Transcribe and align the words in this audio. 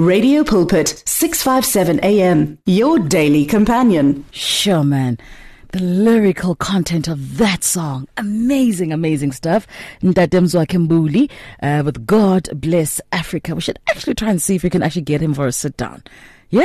Radio 0.00 0.42
Pulpit, 0.42 1.02
657 1.04 2.00
AM, 2.02 2.56
your 2.64 2.98
daily 2.98 3.44
companion. 3.44 4.24
Sure, 4.30 4.82
man. 4.82 5.18
The 5.72 5.80
lyrical 5.82 6.54
content 6.54 7.06
of 7.06 7.36
that 7.36 7.62
song. 7.62 8.08
Amazing, 8.16 8.94
amazing 8.94 9.32
stuff. 9.32 9.66
Ndademzwa 10.00 10.66
Kimbuli 10.66 11.30
uh, 11.62 11.82
with 11.84 12.06
God 12.06 12.48
Bless 12.58 13.02
Africa. 13.12 13.54
We 13.54 13.60
should 13.60 13.78
actually 13.90 14.14
try 14.14 14.30
and 14.30 14.40
see 14.40 14.54
if 14.54 14.62
we 14.62 14.70
can 14.70 14.82
actually 14.82 15.02
get 15.02 15.20
him 15.20 15.34
for 15.34 15.46
a 15.46 15.52
sit 15.52 15.76
down. 15.76 16.02
Yeah? 16.48 16.64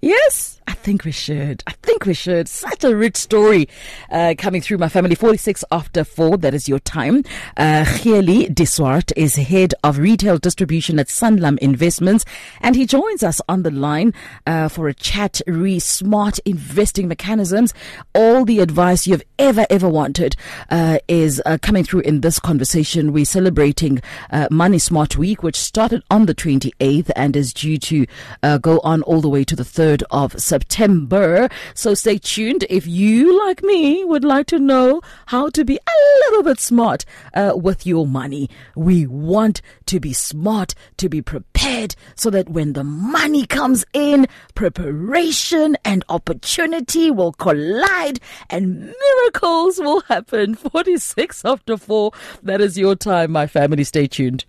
Yes? 0.00 0.60
I 0.68 0.72
think 0.72 1.04
we 1.04 1.12
should. 1.12 1.62
I 1.66 1.72
think 1.82 2.06
we 2.06 2.14
should. 2.14 2.48
Such 2.48 2.84
a 2.84 2.94
rich 2.94 3.16
story 3.16 3.68
uh, 4.10 4.34
coming 4.36 4.60
through 4.60 4.78
my 4.78 4.88
family. 4.88 5.14
46 5.14 5.64
after 5.70 6.04
4, 6.04 6.38
that 6.38 6.54
is 6.54 6.68
your 6.68 6.80
time. 6.80 7.24
Uh, 7.56 7.84
Gely 7.84 8.52
De 8.52 8.66
Swart 8.66 9.12
is 9.16 9.36
head 9.36 9.74
of 9.84 9.98
retail 9.98 10.38
distribution 10.38 10.98
at 10.98 11.06
Sanlam 11.06 11.56
Investments, 11.58 12.24
and 12.60 12.74
he 12.74 12.84
joins 12.84 13.22
us 13.22 13.40
on 13.48 13.62
the 13.62 13.70
line 13.70 14.12
uh, 14.46 14.68
for 14.68 14.88
a 14.88 14.94
chat 14.94 15.40
re 15.46 15.78
smart 15.78 16.40
investing 16.40 17.08
mechanisms. 17.08 17.72
All 18.14 18.44
the 18.44 18.58
advice 18.58 19.06
you've 19.06 19.22
ever, 19.38 19.66
ever 19.70 19.88
wanted 19.88 20.36
uh, 20.68 20.98
is 21.08 21.40
uh, 21.46 21.58
coming 21.62 21.84
through 21.84 22.00
in 22.00 22.20
this 22.20 22.38
conversation. 22.40 23.12
We're 23.12 23.24
celebrating 23.24 24.02
uh, 24.30 24.48
Money 24.50 24.78
Smart 24.80 25.16
Week, 25.16 25.42
which 25.44 25.56
started 25.56 26.02
on 26.10 26.26
the 26.26 26.34
28th 26.34 27.10
and 27.14 27.36
is 27.36 27.52
due 27.52 27.78
to 27.78 28.06
uh, 28.42 28.58
go 28.58 28.80
on 28.80 29.02
all 29.02 29.20
the 29.20 29.28
way 29.28 29.44
to 29.44 29.54
the 29.54 29.62
3rd 29.62 29.85
of 30.10 30.32
September. 30.40 30.66
September. 30.66 31.48
So 31.74 31.94
stay 31.94 32.18
tuned 32.18 32.64
if 32.68 32.86
you, 32.86 33.38
like 33.46 33.62
me, 33.62 34.04
would 34.04 34.24
like 34.24 34.46
to 34.48 34.58
know 34.58 35.00
how 35.26 35.48
to 35.50 35.64
be 35.64 35.76
a 35.76 36.30
little 36.30 36.42
bit 36.42 36.60
smart 36.60 37.04
uh, 37.34 37.52
with 37.54 37.86
your 37.86 38.06
money. 38.06 38.48
We 38.74 39.06
want 39.06 39.62
to 39.86 40.00
be 40.00 40.12
smart, 40.12 40.74
to 40.98 41.08
be 41.08 41.22
prepared, 41.22 41.94
so 42.14 42.30
that 42.30 42.48
when 42.48 42.72
the 42.72 42.84
money 42.84 43.46
comes 43.46 43.84
in, 43.92 44.26
preparation 44.54 45.76
and 45.84 46.04
opportunity 46.08 47.10
will 47.10 47.32
collide 47.32 48.20
and 48.50 48.92
miracles 49.00 49.78
will 49.78 50.00
happen. 50.02 50.54
46 50.76 51.44
after 51.44 51.76
4. 51.76 52.12
That 52.42 52.60
is 52.60 52.76
your 52.78 52.96
time, 52.96 53.32
my 53.32 53.46
family. 53.46 53.84
Stay 53.84 54.06
tuned. 54.06 54.44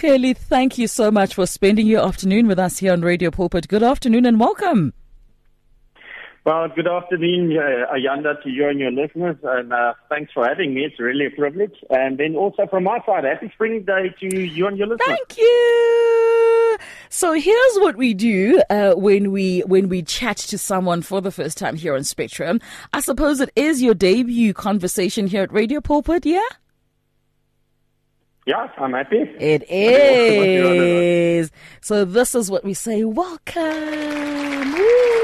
Gely, 0.00 0.32
thank 0.32 0.78
you 0.78 0.86
so 0.86 1.10
much 1.10 1.34
for 1.34 1.44
spending 1.44 1.88
your 1.88 2.06
afternoon 2.06 2.46
with 2.46 2.58
us 2.58 2.78
here 2.78 2.92
on 2.92 3.00
Radio 3.00 3.32
Pulpit. 3.32 3.66
Good 3.66 3.82
afternoon 3.82 4.26
and 4.26 4.38
welcome. 4.38 4.92
Well, 6.46 6.68
good 6.68 6.86
afternoon, 6.86 7.58
uh, 7.58 7.92
Ayanda, 7.92 8.40
to 8.44 8.48
you 8.48 8.68
and 8.68 8.78
your 8.78 8.92
listeners, 8.92 9.36
and 9.42 9.72
uh, 9.72 9.94
thanks 10.08 10.32
for 10.32 10.46
having 10.46 10.72
me. 10.72 10.84
It's 10.84 11.00
really 11.00 11.26
a 11.26 11.30
privilege. 11.30 11.74
And 11.90 12.16
then 12.16 12.36
also 12.36 12.68
from 12.68 12.84
my 12.84 13.00
side, 13.04 13.24
happy 13.24 13.50
Spring 13.52 13.82
Day 13.82 14.14
to 14.20 14.38
you 14.46 14.68
and 14.68 14.78
your 14.78 14.86
listeners. 14.86 15.04
Thank 15.04 15.36
you. 15.36 16.76
So 17.10 17.32
here's 17.32 17.76
what 17.78 17.96
we 17.96 18.14
do 18.14 18.62
uh, 18.70 18.94
when 18.94 19.32
we 19.32 19.60
when 19.66 19.88
we 19.88 20.02
chat 20.02 20.36
to 20.36 20.58
someone 20.58 21.02
for 21.02 21.20
the 21.20 21.32
first 21.32 21.58
time 21.58 21.74
here 21.74 21.96
on 21.96 22.04
Spectrum. 22.04 22.60
I 22.92 23.00
suppose 23.00 23.40
it 23.40 23.50
is 23.56 23.82
your 23.82 23.94
debut 23.94 24.54
conversation 24.54 25.26
here 25.26 25.42
at 25.42 25.52
Radio 25.52 25.80
Pulpit, 25.80 26.24
yeah? 26.24 26.46
Yeah, 28.48 28.66
I'm 28.78 28.94
happy. 28.94 29.18
It 29.38 29.70
is. 29.70 31.50
So 31.82 32.06
this 32.06 32.34
is 32.34 32.50
what 32.50 32.64
we 32.64 32.72
say. 32.72 33.04
Welcome. 33.04 34.72
Woo. 34.72 35.17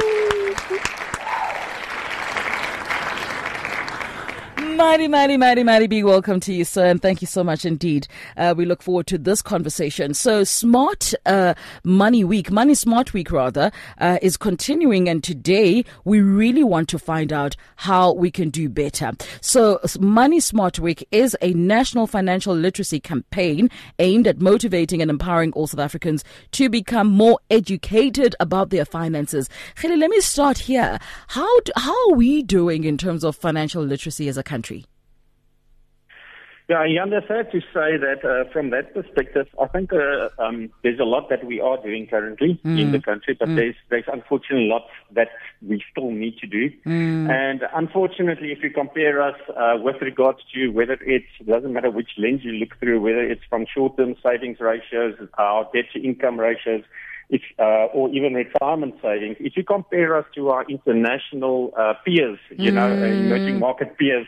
Mighty, 4.74 5.06
mighty, 5.06 5.36
mighty, 5.36 5.62
mighty 5.62 5.86
big 5.86 6.02
welcome 6.02 6.40
to 6.40 6.52
you, 6.52 6.64
sir, 6.64 6.86
and 6.86 7.00
thank 7.00 7.20
you 7.20 7.28
so 7.28 7.44
much 7.44 7.64
indeed. 7.64 8.08
Uh, 8.36 8.54
we 8.56 8.64
look 8.64 8.82
forward 8.82 9.06
to 9.06 9.18
this 9.18 9.40
conversation. 9.40 10.14
So, 10.14 10.42
Smart 10.42 11.14
uh, 11.26 11.54
Money 11.84 12.24
Week, 12.24 12.50
Money 12.50 12.74
Smart 12.74 13.12
Week 13.12 13.30
rather, 13.30 13.70
uh, 13.98 14.18
is 14.20 14.36
continuing, 14.36 15.08
and 15.08 15.22
today 15.22 15.84
we 16.04 16.20
really 16.20 16.64
want 16.64 16.88
to 16.88 16.98
find 16.98 17.32
out 17.32 17.54
how 17.76 18.14
we 18.14 18.32
can 18.32 18.50
do 18.50 18.68
better. 18.68 19.12
So, 19.40 19.78
Money 20.00 20.40
Smart 20.40 20.80
Week 20.80 21.06
is 21.12 21.36
a 21.40 21.54
national 21.54 22.08
financial 22.08 22.54
literacy 22.54 22.98
campaign 22.98 23.70
aimed 24.00 24.26
at 24.26 24.40
motivating 24.40 25.00
and 25.00 25.10
empowering 25.10 25.52
all 25.52 25.68
South 25.68 25.80
Africans 25.80 26.24
to 26.50 26.68
become 26.68 27.06
more 27.06 27.38
educated 27.48 28.34
about 28.40 28.70
their 28.70 28.84
finances. 28.84 29.48
Gely, 29.76 29.96
let 29.96 30.10
me 30.10 30.20
start 30.20 30.58
here. 30.58 30.98
How 31.28 31.60
do, 31.60 31.70
how 31.76 32.10
are 32.10 32.16
we 32.16 32.42
doing 32.42 32.82
in 32.82 32.98
terms 32.98 33.22
of 33.22 33.36
financial 33.36 33.84
literacy 33.84 34.26
as 34.26 34.36
a 34.36 34.42
country? 34.42 34.63
Country? 34.64 34.86
Yeah, 36.66 36.86
Jan, 36.88 37.12
it's 37.12 37.26
fair 37.26 37.44
to 37.44 37.60
say 37.60 37.98
that 37.98 38.24
uh, 38.24 38.50
from 38.50 38.70
that 38.70 38.94
perspective, 38.94 39.46
I 39.60 39.66
think 39.66 39.92
uh, 39.92 40.30
um, 40.42 40.70
there's 40.82 40.98
a 40.98 41.04
lot 41.04 41.28
that 41.28 41.44
we 41.44 41.60
are 41.60 41.76
doing 41.76 42.06
currently 42.06 42.58
mm. 42.64 42.80
in 42.80 42.90
the 42.90 43.02
country, 43.02 43.36
but 43.38 43.50
mm. 43.50 43.56
there's 43.56 43.74
there's 43.90 44.06
unfortunately 44.10 44.68
lots 44.68 44.88
that 45.12 45.28
we 45.60 45.84
still 45.90 46.10
need 46.10 46.38
to 46.38 46.46
do. 46.46 46.70
Mm. 46.86 47.28
And 47.28 47.60
unfortunately, 47.74 48.50
if 48.50 48.62
you 48.62 48.70
compare 48.70 49.20
us 49.20 49.38
uh, 49.54 49.76
with 49.76 49.96
regards 50.00 50.38
to 50.54 50.70
whether 50.70 50.94
it's 51.02 51.26
it 51.38 51.46
doesn't 51.46 51.70
matter 51.70 51.90
which 51.90 52.12
lens 52.16 52.40
you 52.42 52.52
look 52.52 52.78
through, 52.80 52.98
whether 53.02 53.22
it's 53.22 53.44
from 53.50 53.66
short-term 53.66 54.14
savings 54.24 54.56
ratios, 54.58 55.16
our 55.36 55.68
debt-to-income 55.74 56.40
ratios, 56.40 56.84
if, 57.28 57.42
uh, 57.58 57.92
or 57.92 58.08
even 58.08 58.32
retirement 58.32 58.94
savings, 59.02 59.36
if 59.38 59.54
you 59.54 59.64
compare 59.64 60.16
us 60.16 60.24
to 60.34 60.48
our 60.48 60.64
international 60.70 61.74
uh, 61.78 61.92
peers, 62.06 62.38
you 62.56 62.70
mm. 62.70 62.74
know, 62.74 62.90
uh, 62.90 63.04
emerging 63.04 63.58
market 63.58 63.98
peers, 63.98 64.26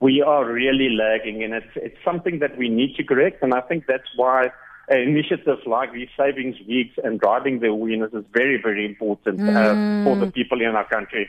we 0.00 0.22
are 0.22 0.50
really 0.50 0.90
lagging, 0.90 1.42
and 1.42 1.54
it's 1.54 1.72
it's 1.76 1.96
something 2.04 2.38
that 2.40 2.56
we 2.58 2.68
need 2.68 2.96
to 2.96 3.04
correct. 3.04 3.42
And 3.42 3.54
I 3.54 3.60
think 3.62 3.86
that's 3.86 4.08
why 4.16 4.50
initiatives 4.88 5.62
like 5.66 5.92
these 5.92 6.08
savings 6.16 6.56
weeks 6.68 6.96
and 7.02 7.18
driving 7.18 7.60
the 7.60 7.68
awareness 7.68 8.12
is 8.12 8.24
very 8.32 8.60
very 8.62 8.84
important 8.84 9.40
mm. 9.40 9.56
uh, 9.56 10.04
for 10.04 10.16
the 10.16 10.30
people 10.30 10.60
in 10.60 10.68
our 10.68 10.88
country. 10.88 11.28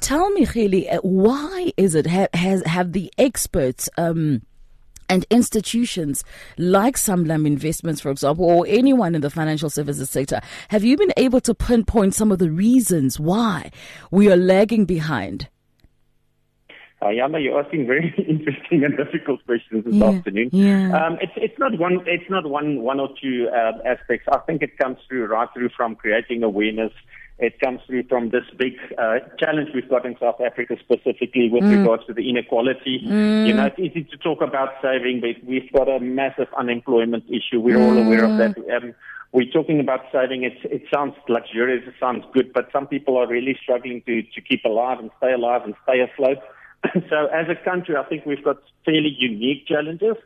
Tell 0.00 0.30
me, 0.30 0.44
Gely, 0.44 0.92
uh, 0.92 0.98
why 0.98 1.72
is 1.76 1.94
it 1.94 2.06
ha- 2.06 2.28
has 2.34 2.62
have 2.66 2.92
the 2.92 3.12
experts? 3.16 3.88
Um, 3.96 4.42
and 5.06 5.26
institutions 5.30 6.24
like 6.56 6.96
Sanlam 6.96 7.46
Investments, 7.46 8.00
for 8.00 8.10
example, 8.10 8.46
or 8.46 8.64
anyone 8.66 9.14
in 9.14 9.20
the 9.20 9.28
financial 9.28 9.68
services 9.68 10.08
sector, 10.08 10.40
have 10.68 10.82
you 10.82 10.96
been 10.96 11.12
able 11.18 11.42
to 11.42 11.54
pinpoint 11.54 12.14
some 12.14 12.32
of 12.32 12.38
the 12.38 12.50
reasons 12.50 13.20
why 13.20 13.70
we 14.10 14.32
are 14.32 14.36
lagging 14.36 14.86
behind? 14.86 15.48
Uh, 17.04 17.10
Yama, 17.10 17.38
you're 17.38 17.60
asking 17.60 17.86
very 17.86 18.14
interesting 18.28 18.84
and 18.84 18.96
difficult 18.96 19.44
questions 19.44 19.84
this 19.84 19.94
yeah, 19.94 20.06
afternoon. 20.06 20.48
Yeah. 20.52 20.96
Um, 20.96 21.18
it's 21.20 21.32
it's 21.36 21.58
not 21.58 21.78
one 21.78 22.02
it's 22.06 22.30
not 22.30 22.48
one 22.48 22.82
one 22.82 22.98
or 22.98 23.10
two 23.20 23.48
uh, 23.52 23.72
aspects. 23.84 24.26
I 24.32 24.38
think 24.38 24.62
it 24.62 24.78
comes 24.78 24.98
through 25.06 25.26
right 25.26 25.48
through 25.52 25.70
from 25.76 25.96
creating 25.96 26.42
awareness. 26.42 26.92
It 27.38 27.58
comes 27.58 27.80
through 27.86 28.04
from 28.04 28.30
this 28.30 28.44
big 28.56 28.74
uh, 28.96 29.18
challenge 29.40 29.70
we've 29.74 29.88
got 29.88 30.06
in 30.06 30.16
South 30.20 30.40
Africa 30.40 30.76
specifically 30.78 31.50
with 31.50 31.64
mm. 31.64 31.78
regards 31.78 32.06
to 32.06 32.14
the 32.14 32.30
inequality. 32.30 33.02
Mm. 33.04 33.48
You 33.48 33.54
know, 33.54 33.66
it's 33.66 33.78
easy 33.78 34.04
to 34.04 34.16
talk 34.16 34.40
about 34.40 34.74
saving, 34.80 35.20
but 35.20 35.44
we've 35.44 35.70
got 35.72 35.88
a 35.88 35.98
massive 35.98 36.46
unemployment 36.56 37.24
issue. 37.28 37.60
We're 37.60 37.78
mm. 37.78 37.88
all 37.88 37.98
aware 37.98 38.24
of 38.24 38.38
that. 38.38 38.56
Um, 38.76 38.94
we're 39.32 39.50
talking 39.50 39.80
about 39.80 40.02
saving. 40.12 40.44
It, 40.44 40.56
it 40.62 40.82
sounds 40.94 41.16
luxurious, 41.28 41.82
it 41.88 41.94
sounds 41.98 42.24
good, 42.32 42.52
but 42.52 42.68
some 42.72 42.86
people 42.86 43.16
are 43.16 43.26
really 43.26 43.58
struggling 43.60 44.00
to, 44.06 44.22
to 44.22 44.40
keep 44.40 44.64
alive 44.64 45.00
and 45.00 45.10
stay 45.18 45.32
alive 45.32 45.62
and 45.64 45.74
stay 45.82 46.00
afloat. 46.00 46.38
so 47.10 47.26
as 47.26 47.46
a 47.48 47.56
country, 47.64 47.96
I 47.96 48.04
think 48.04 48.26
we've 48.26 48.44
got 48.44 48.58
fairly 48.84 49.14
unique 49.18 49.66
challenges. 49.66 50.16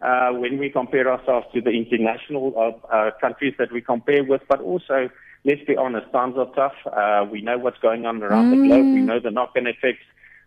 Uh, 0.00 0.32
when 0.32 0.58
we 0.58 0.68
compare 0.68 1.08
ourselves 1.08 1.46
to 1.54 1.60
the 1.60 1.70
international 1.70 2.52
uh, 2.56 2.92
uh, 2.92 3.10
countries 3.20 3.54
that 3.56 3.70
we 3.70 3.80
compare 3.80 4.24
with, 4.24 4.42
but 4.48 4.60
also, 4.60 5.08
let's 5.44 5.62
be 5.64 5.76
honest, 5.76 6.10
times 6.10 6.34
are 6.36 6.52
tough. 6.56 6.74
Uh, 6.86 7.24
we 7.30 7.40
know 7.40 7.56
what's 7.56 7.78
going 7.78 8.04
on 8.04 8.20
around 8.20 8.46
mm. 8.46 8.62
the 8.62 8.66
globe. 8.66 8.84
We 8.86 9.00
mm. 9.00 9.04
know 9.04 9.20
the 9.20 9.30
knock-on 9.30 9.68
effects. 9.68 10.02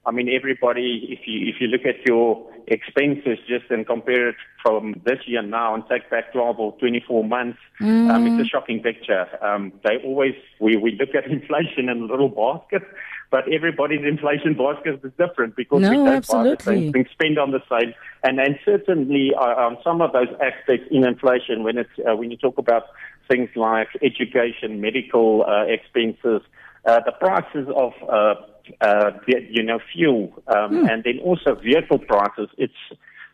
I 0.06 0.12
mean, 0.12 0.30
everybody, 0.30 1.08
if 1.09 1.26
you 1.26 1.48
if 1.48 1.56
you 1.62 1.68
look 1.68 1.86
at 1.86 2.06
your 2.06 2.46
expenses 2.68 3.40
just 3.47 3.72
and 3.72 3.88
compare 3.88 4.30
it 4.30 4.36
from 4.62 5.02
this 5.06 5.20
year 5.26 5.42
now 5.42 5.74
and 5.74 5.84
take 5.90 6.09
back 6.09 6.34
12 6.34 6.59
or 6.59 6.78
24 6.78 7.23
months, 7.23 7.59
mm. 7.79 8.12
um, 8.12 8.28
it's 8.28 8.46
a 8.46 8.50
shocking 8.50 8.82
picture. 8.82 9.26
Um, 9.44 9.72
they 9.84 9.97
always 10.03 10.35
we 10.59 10.76
we 10.76 10.91
look 11.00 11.16
at 11.16 11.26
inflation 11.32 11.90
in 11.90 12.02
a 12.02 12.06
little 12.06 12.29
basket, 12.29 12.84
but 13.32 13.52
everybody's 13.52 14.06
inflation 14.06 14.54
basket 14.54 15.00
is 15.04 15.12
different 15.18 15.56
because 15.56 15.82
no, 15.82 15.90
we 15.90 15.96
don't 15.98 16.08
absolutely. 16.08 16.52
buy 16.52 16.56
the 16.56 16.64
same 16.64 16.94
thing, 16.94 17.06
spend 17.12 17.40
on 17.40 17.52
the 17.52 17.62
same, 17.70 17.94
and 18.24 18.40
and 18.40 18.58
certainly 18.64 19.32
uh, 19.36 19.66
on 19.66 19.78
some 19.84 20.02
of 20.02 20.14
those 20.14 20.30
aspects 20.42 20.88
in 20.92 21.06
inflation, 21.06 21.64
when 21.64 21.78
it's 21.78 21.90
uh, 22.08 22.16
when 22.16 22.32
you 22.32 22.38
talk 22.38 22.58
about 22.58 22.84
things 23.30 23.50
like 23.56 23.88
education, 24.02 24.82
medical 24.82 25.44
uh, 25.48 25.64
expenses, 25.66 26.42
uh, 26.86 27.00
the 27.06 27.12
prices 27.20 27.68
of 27.76 27.94
uh, 28.08 28.36
uh, 28.82 29.12
you 29.28 29.64
know 29.64 29.80
fuel, 29.94 30.32
um, 30.48 30.70
hmm. 30.70 30.88
and 30.88 31.04
then 31.04 31.20
also 31.20 31.56
vehicle 31.56 32.00
prices, 32.00 32.50
it's 32.58 32.74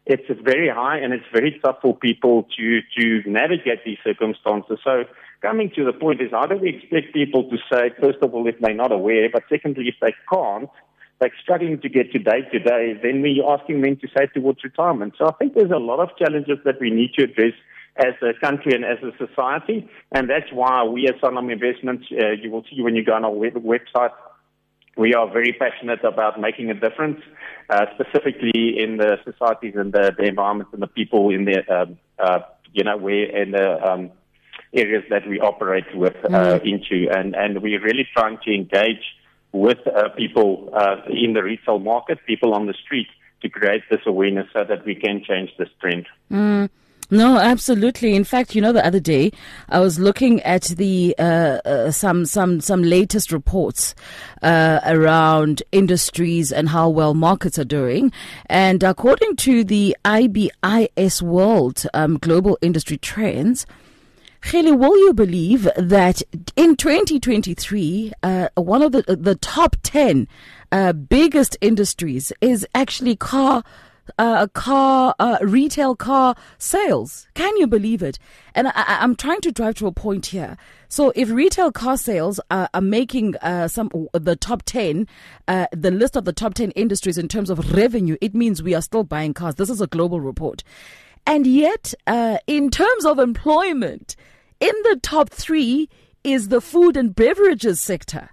it's 0.05 0.27
very 0.43 0.69
high 0.69 0.97
and 0.97 1.13
it's 1.13 1.25
very 1.31 1.59
tough 1.63 1.77
for 1.81 1.95
people 1.95 2.47
to 2.57 2.81
to 2.97 3.29
navigate 3.29 3.85
these 3.85 3.99
circumstances. 4.03 4.79
So 4.83 5.03
coming 5.41 5.71
to 5.75 5.85
the 5.85 5.93
point 5.93 6.21
is 6.21 6.31
how 6.31 6.45
do 6.47 6.57
we 6.57 6.69
expect 6.69 7.13
people 7.13 7.49
to 7.49 7.57
say, 7.71 7.91
first 7.99 8.19
of 8.21 8.33
all, 8.33 8.47
if 8.47 8.55
they're 8.59 8.73
not 8.73 8.91
aware, 8.91 9.29
but 9.31 9.43
secondly, 9.49 9.87
if 9.87 9.95
they 10.01 10.13
can't, 10.31 10.69
like 11.19 11.33
struggling 11.41 11.79
to 11.81 11.89
get 11.89 12.11
to 12.11 12.19
day 12.19 12.41
to 12.51 12.59
day, 12.59 12.99
then 13.01 13.21
we're 13.21 13.47
asking 13.47 13.81
them 13.81 13.95
to 13.97 14.07
save 14.17 14.33
towards 14.33 14.63
retirement. 14.63 15.13
So 15.17 15.27
I 15.27 15.33
think 15.33 15.53
there's 15.53 15.71
a 15.71 15.77
lot 15.77 15.99
of 15.99 16.09
challenges 16.17 16.57
that 16.65 16.81
we 16.81 16.89
need 16.89 17.13
to 17.13 17.25
address 17.25 17.53
as 17.97 18.13
a 18.23 18.33
country 18.39 18.73
and 18.73 18.85
as 18.85 18.97
a 19.03 19.11
society, 19.23 19.87
and 20.13 20.29
that's 20.29 20.51
why 20.51 20.83
we 20.83 21.07
at 21.07 21.19
Sanlam 21.21 21.51
Investments, 21.51 22.05
uh, 22.11 22.31
you 22.31 22.49
will 22.49 22.63
see 22.63 22.81
when 22.81 22.95
you 22.95 23.03
go 23.03 23.13
on 23.13 23.25
our 23.25 23.31
web- 23.31 23.55
website, 23.55 24.11
we 24.97 25.13
are 25.13 25.29
very 25.31 25.53
passionate 25.53 26.03
about 26.03 26.39
making 26.39 26.69
a 26.69 26.73
difference, 26.73 27.21
uh, 27.69 27.85
specifically 27.95 28.77
in 28.77 28.97
the 28.97 29.17
societies 29.23 29.73
and 29.75 29.93
the, 29.93 30.13
the 30.17 30.25
environment 30.25 30.69
and 30.73 30.81
the 30.81 30.87
people 30.87 31.29
in 31.29 31.45
the, 31.45 31.59
um, 31.73 31.97
uh, 32.19 32.39
you 32.73 32.83
know, 32.83 32.97
where 32.97 33.25
in 33.25 33.51
the 33.51 33.89
um, 33.89 34.11
areas 34.73 35.03
that 35.09 35.27
we 35.27 35.39
operate 35.39 35.95
with 35.95 36.15
uh, 36.25 36.29
mm. 36.29 36.73
into, 36.73 37.09
and 37.11 37.35
and 37.35 37.61
we're 37.61 37.81
really 37.81 38.07
trying 38.13 38.37
to 38.43 38.53
engage 38.53 39.03
with 39.51 39.79
uh, 39.87 40.09
people 40.09 40.69
uh, 40.73 40.97
in 41.09 41.33
the 41.33 41.43
retail 41.43 41.79
market, 41.79 42.19
people 42.25 42.53
on 42.53 42.67
the 42.67 42.73
street, 42.73 43.07
to 43.41 43.49
create 43.49 43.83
this 43.89 44.01
awareness 44.05 44.47
so 44.53 44.63
that 44.63 44.85
we 44.85 44.95
can 44.95 45.23
change 45.23 45.49
this 45.57 45.69
trend. 45.79 46.07
Mm. 46.31 46.69
No, 47.13 47.37
absolutely. 47.37 48.15
In 48.15 48.23
fact, 48.23 48.55
you 48.55 48.61
know, 48.61 48.71
the 48.71 48.85
other 48.85 49.01
day 49.01 49.33
I 49.67 49.81
was 49.81 49.99
looking 49.99 50.41
at 50.43 50.63
the 50.63 51.13
uh, 51.19 51.59
uh, 51.65 51.91
some 51.91 52.25
some 52.25 52.61
some 52.61 52.83
latest 52.83 53.33
reports 53.33 53.93
uh, 54.41 54.79
around 54.85 55.61
industries 55.73 56.53
and 56.53 56.69
how 56.69 56.87
well 56.87 57.13
markets 57.13 57.59
are 57.59 57.65
doing, 57.65 58.13
and 58.45 58.81
according 58.81 59.35
to 59.37 59.65
the 59.65 59.93
IBIS 60.05 61.21
World 61.21 61.85
um, 61.93 62.17
Global 62.17 62.57
Industry 62.61 62.97
Trends. 62.97 63.65
Gely, 64.41 64.71
will 64.75 64.97
you 64.97 65.13
believe 65.13 65.69
that 65.77 66.23
in 66.55 66.75
2023, 66.75 68.13
uh, 68.23 68.47
one 68.55 68.81
of 68.81 68.93
the 68.93 69.03
the 69.03 69.35
top 69.35 69.75
10 69.83 70.29
uh, 70.71 70.93
biggest 70.93 71.57
industries 71.61 72.31
is 72.39 72.65
actually 72.73 73.17
car 73.17 73.63
uh, 74.17 74.47
car 74.47 75.15
uh, 75.19 75.37
retail 75.41 75.95
car 75.95 76.35
sales. 76.57 77.27
Can 77.33 77.55
you 77.57 77.67
believe 77.67 78.01
it? 78.01 78.19
And 78.53 78.67
I, 78.67 79.03
am 79.03 79.15
trying 79.15 79.41
to 79.41 79.51
drive 79.51 79.75
to 79.75 79.87
a 79.87 79.91
point 79.91 80.27
here. 80.27 80.57
So 80.89 81.11
if 81.15 81.29
retail 81.29 81.71
car 81.71 81.97
sales 81.97 82.39
are, 82.49 82.69
are 82.73 82.81
making 82.81 83.35
uh, 83.37 83.67
some 83.67 83.89
the 84.13 84.35
top 84.35 84.63
ten, 84.63 85.07
uh, 85.47 85.67
the 85.71 85.91
list 85.91 86.15
of 86.15 86.25
the 86.25 86.33
top 86.33 86.53
ten 86.53 86.71
industries 86.71 87.17
in 87.17 87.27
terms 87.27 87.49
of 87.49 87.73
revenue, 87.73 88.17
it 88.21 88.33
means 88.35 88.61
we 88.61 88.75
are 88.75 88.81
still 88.81 89.03
buying 89.03 89.33
cars. 89.33 89.55
This 89.55 89.69
is 89.69 89.81
a 89.81 89.87
global 89.87 90.19
report. 90.19 90.63
And 91.25 91.45
yet, 91.45 91.93
uh, 92.07 92.37
in 92.47 92.71
terms 92.71 93.05
of 93.05 93.19
employment, 93.19 94.15
in 94.59 94.73
the 94.83 94.99
top 95.01 95.29
three 95.29 95.89
is 96.23 96.49
the 96.49 96.61
food 96.61 96.97
and 96.97 97.15
beverages 97.15 97.81
sector. 97.81 98.29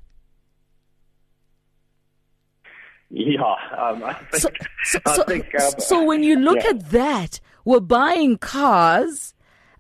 Yeah, 3.11 3.55
um, 3.77 4.05
I 4.05 4.15
think. 4.15 4.43
So, 4.85 4.99
so, 5.07 5.23
I 5.23 5.25
think, 5.25 5.55
um, 5.61 5.71
so 5.79 6.05
when 6.05 6.23
you 6.23 6.37
look 6.37 6.63
yeah. 6.63 6.71
at 6.71 6.91
that, 6.91 7.41
we're 7.65 7.81
buying 7.81 8.39
cars, 8.39 9.35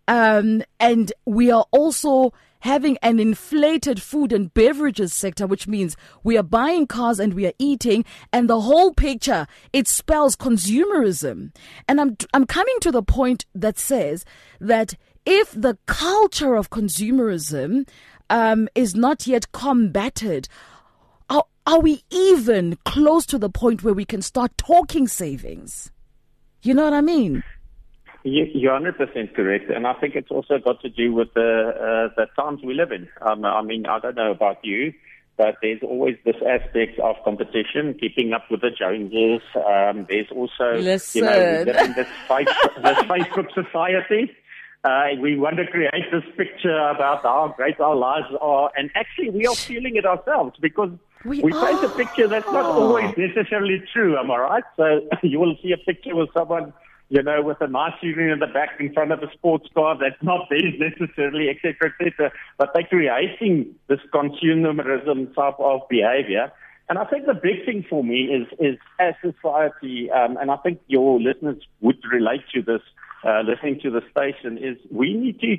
um, 0.06 0.62
and 0.80 1.12
we 1.26 1.50
are 1.50 1.66
also 1.70 2.32
having 2.60 2.98
an 3.02 3.20
inflated 3.20 4.02
food 4.02 4.32
and 4.32 4.52
beverages 4.52 5.12
sector, 5.12 5.46
which 5.46 5.68
means 5.68 5.96
we 6.24 6.36
are 6.36 6.42
buying 6.42 6.86
cars 6.86 7.20
and 7.20 7.34
we 7.34 7.46
are 7.46 7.52
eating, 7.58 8.04
and 8.32 8.48
the 8.48 8.60
whole 8.62 8.92
picture 8.92 9.46
it 9.72 9.86
spells 9.86 10.34
consumerism. 10.34 11.54
And 11.86 12.00
I'm 12.00 12.16
I'm 12.34 12.46
coming 12.46 12.76
to 12.80 12.90
the 12.90 13.02
point 13.02 13.46
that 13.54 13.78
says 13.78 14.24
that 14.60 14.94
if 15.26 15.52
the 15.52 15.76
culture 15.86 16.56
of 16.56 16.70
consumerism 16.70 17.86
um, 18.30 18.68
is 18.74 18.94
not 18.94 19.26
yet 19.26 19.52
combated, 19.52 20.48
are 21.68 21.80
we 21.80 22.02
even 22.10 22.78
close 22.86 23.26
to 23.26 23.36
the 23.36 23.50
point 23.50 23.84
where 23.84 23.92
we 23.92 24.06
can 24.06 24.22
start 24.22 24.56
talking 24.56 25.06
savings? 25.06 25.92
You 26.62 26.72
know 26.72 26.84
what 26.84 26.94
I 26.94 27.02
mean? 27.02 27.44
You're 28.24 28.80
100% 28.80 29.34
correct, 29.34 29.70
and 29.70 29.86
I 29.86 29.92
think 29.92 30.14
it's 30.14 30.30
also 30.30 30.58
got 30.58 30.80
to 30.80 30.88
do 30.88 31.12
with 31.12 31.32
the 31.34 32.10
uh, 32.10 32.14
the 32.16 32.26
times 32.40 32.60
we 32.64 32.72
live 32.72 32.90
in. 32.90 33.06
Um, 33.20 33.44
I 33.44 33.60
mean, 33.62 33.84
I 33.84 33.98
don't 34.00 34.16
know 34.16 34.30
about 34.30 34.64
you, 34.64 34.94
but 35.36 35.56
there's 35.60 35.80
always 35.82 36.16
this 36.24 36.36
aspect 36.36 36.98
of 37.00 37.16
competition, 37.22 37.94
keeping 38.00 38.32
up 38.32 38.44
with 38.50 38.62
the 38.62 38.70
Joneses. 38.70 39.42
Um, 39.54 40.06
there's 40.08 40.30
also, 40.34 40.78
Listen. 40.78 41.18
you 41.18 41.24
know, 41.26 41.64
this, 41.64 42.08
Facebook, 42.28 42.82
this 42.82 42.98
Facebook 42.98 43.54
society. 43.54 44.32
Uh, 44.84 45.08
we 45.20 45.36
want 45.36 45.56
to 45.56 45.66
create 45.66 46.10
this 46.12 46.24
picture 46.36 46.78
about 46.88 47.22
how 47.22 47.52
great 47.56 47.78
our 47.78 47.96
lives 47.96 48.28
are, 48.40 48.70
and 48.76 48.90
actually, 48.94 49.28
we 49.28 49.46
are 49.46 49.54
feeling 49.54 49.96
it 49.96 50.06
ourselves 50.06 50.56
because 50.60 50.90
we, 51.24 51.40
we 51.40 51.52
paint 51.52 51.84
a 51.84 51.88
picture 51.90 52.28
that's 52.28 52.46
not 52.46 52.64
always 52.64 53.14
necessarily 53.16 53.82
true, 53.92 54.16
am 54.18 54.30
I 54.30 54.36
right? 54.36 54.64
So 54.76 55.00
you 55.22 55.40
will 55.40 55.56
see 55.62 55.72
a 55.72 55.76
picture 55.76 56.14
with 56.14 56.30
someone, 56.32 56.72
you 57.08 57.22
know, 57.22 57.42
with 57.42 57.60
a 57.60 57.66
nice 57.66 57.92
shooting 58.00 58.30
in 58.30 58.38
the 58.38 58.46
back 58.46 58.70
in 58.78 58.92
front 58.92 59.12
of 59.12 59.22
a 59.22 59.32
sports 59.32 59.68
car 59.74 59.96
that's 59.98 60.22
not 60.22 60.46
theirs 60.50 60.74
necessarily, 60.78 61.48
etc., 61.48 61.92
etc. 62.00 62.32
But 62.56 62.70
they're 62.74 62.84
creating 62.84 63.74
this 63.88 64.00
consumerism 64.12 65.34
type 65.34 65.58
of 65.58 65.80
behavior. 65.88 66.52
And 66.88 66.98
I 66.98 67.04
think 67.04 67.26
the 67.26 67.34
big 67.34 67.66
thing 67.66 67.84
for 67.88 68.02
me 68.02 68.22
is, 68.24 68.46
is 68.58 68.78
as 68.98 69.14
society, 69.20 70.10
um, 70.10 70.38
and 70.38 70.50
I 70.50 70.56
think 70.56 70.80
your 70.86 71.20
listeners 71.20 71.62
would 71.80 71.98
relate 72.10 72.44
to 72.54 72.62
this, 72.62 72.80
uh, 73.24 73.42
listening 73.42 73.80
to 73.82 73.90
the 73.90 74.00
station, 74.10 74.56
is 74.56 74.78
we 74.90 75.12
need 75.12 75.38
to 75.40 75.58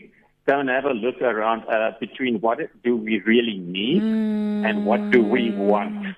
and 0.54 0.70
have 0.70 0.86
a 0.86 0.94
look 0.94 1.22
around 1.22 1.64
uh, 1.68 1.92
between 2.00 2.40
what 2.42 2.60
do 2.84 2.96
we 2.96 3.20
really 3.22 3.58
need 3.58 4.02
mm. 4.02 4.70
and 4.70 4.86
what 4.86 5.12
do 5.12 5.24
we 5.24 5.52
want. 5.52 6.16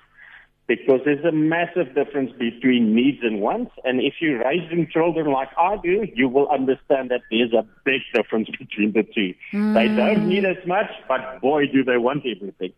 Because 0.66 1.00
there's 1.04 1.24
a 1.24 1.32
massive 1.32 1.94
difference 1.94 2.32
between 2.38 2.94
needs 2.94 3.18
and 3.22 3.40
wants. 3.40 3.72
And 3.84 4.00
if 4.00 4.14
you're 4.20 4.42
raising 4.42 4.88
children 4.88 5.26
like 5.26 5.48
I 5.58 5.76
do, 5.82 6.06
you 6.14 6.28
will 6.28 6.48
understand 6.48 7.10
that 7.10 7.22
there's 7.30 7.52
a 7.52 7.66
big 7.84 8.00
difference 8.14 8.48
between 8.58 8.92
the 8.92 9.02
two. 9.02 9.34
Mm. 9.52 9.74
They 9.74 9.88
don't 9.88 10.28
need 10.28 10.44
as 10.44 10.64
much, 10.66 10.90
but 11.08 11.40
boy, 11.40 11.66
do 11.66 11.84
they 11.84 11.98
want 11.98 12.24
everything. 12.24 12.72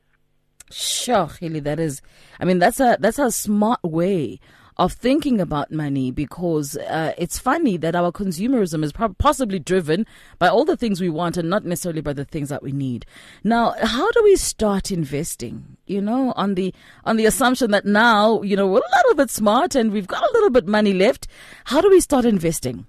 Sure, 0.70 1.28
Hilly, 1.38 1.60
that 1.60 1.78
is, 1.78 2.00
I 2.40 2.46
mean, 2.46 2.58
that's 2.58 2.80
a, 2.80 2.96
that's 2.98 3.18
a 3.18 3.30
smart 3.30 3.82
way 3.84 4.40
of 4.76 4.92
thinking 4.92 5.40
about 5.40 5.70
money 5.70 6.10
because 6.10 6.76
uh, 6.76 7.12
it's 7.16 7.38
funny 7.38 7.76
that 7.76 7.94
our 7.94 8.10
consumerism 8.10 8.82
is 8.82 8.92
pro- 8.92 9.14
possibly 9.14 9.58
driven 9.58 10.06
by 10.38 10.48
all 10.48 10.64
the 10.64 10.76
things 10.76 11.00
we 11.00 11.08
want 11.08 11.36
and 11.36 11.48
not 11.48 11.64
necessarily 11.64 12.00
by 12.00 12.12
the 12.12 12.24
things 12.24 12.48
that 12.48 12.62
we 12.62 12.72
need. 12.72 13.06
Now, 13.42 13.74
how 13.80 14.10
do 14.10 14.22
we 14.24 14.36
start 14.36 14.90
investing? 14.90 15.76
You 15.86 16.00
know, 16.00 16.32
on 16.36 16.54
the 16.54 16.74
on 17.04 17.16
the 17.16 17.26
assumption 17.26 17.70
that 17.72 17.84
now 17.84 18.42
you 18.42 18.56
know 18.56 18.66
we're 18.66 18.78
a 18.78 18.96
little 18.96 19.14
bit 19.14 19.30
smart 19.30 19.74
and 19.74 19.92
we've 19.92 20.06
got 20.06 20.22
a 20.22 20.32
little 20.32 20.50
bit 20.50 20.66
money 20.66 20.92
left. 20.92 21.28
How 21.64 21.80
do 21.80 21.90
we 21.90 22.00
start 22.00 22.24
investing? 22.24 22.86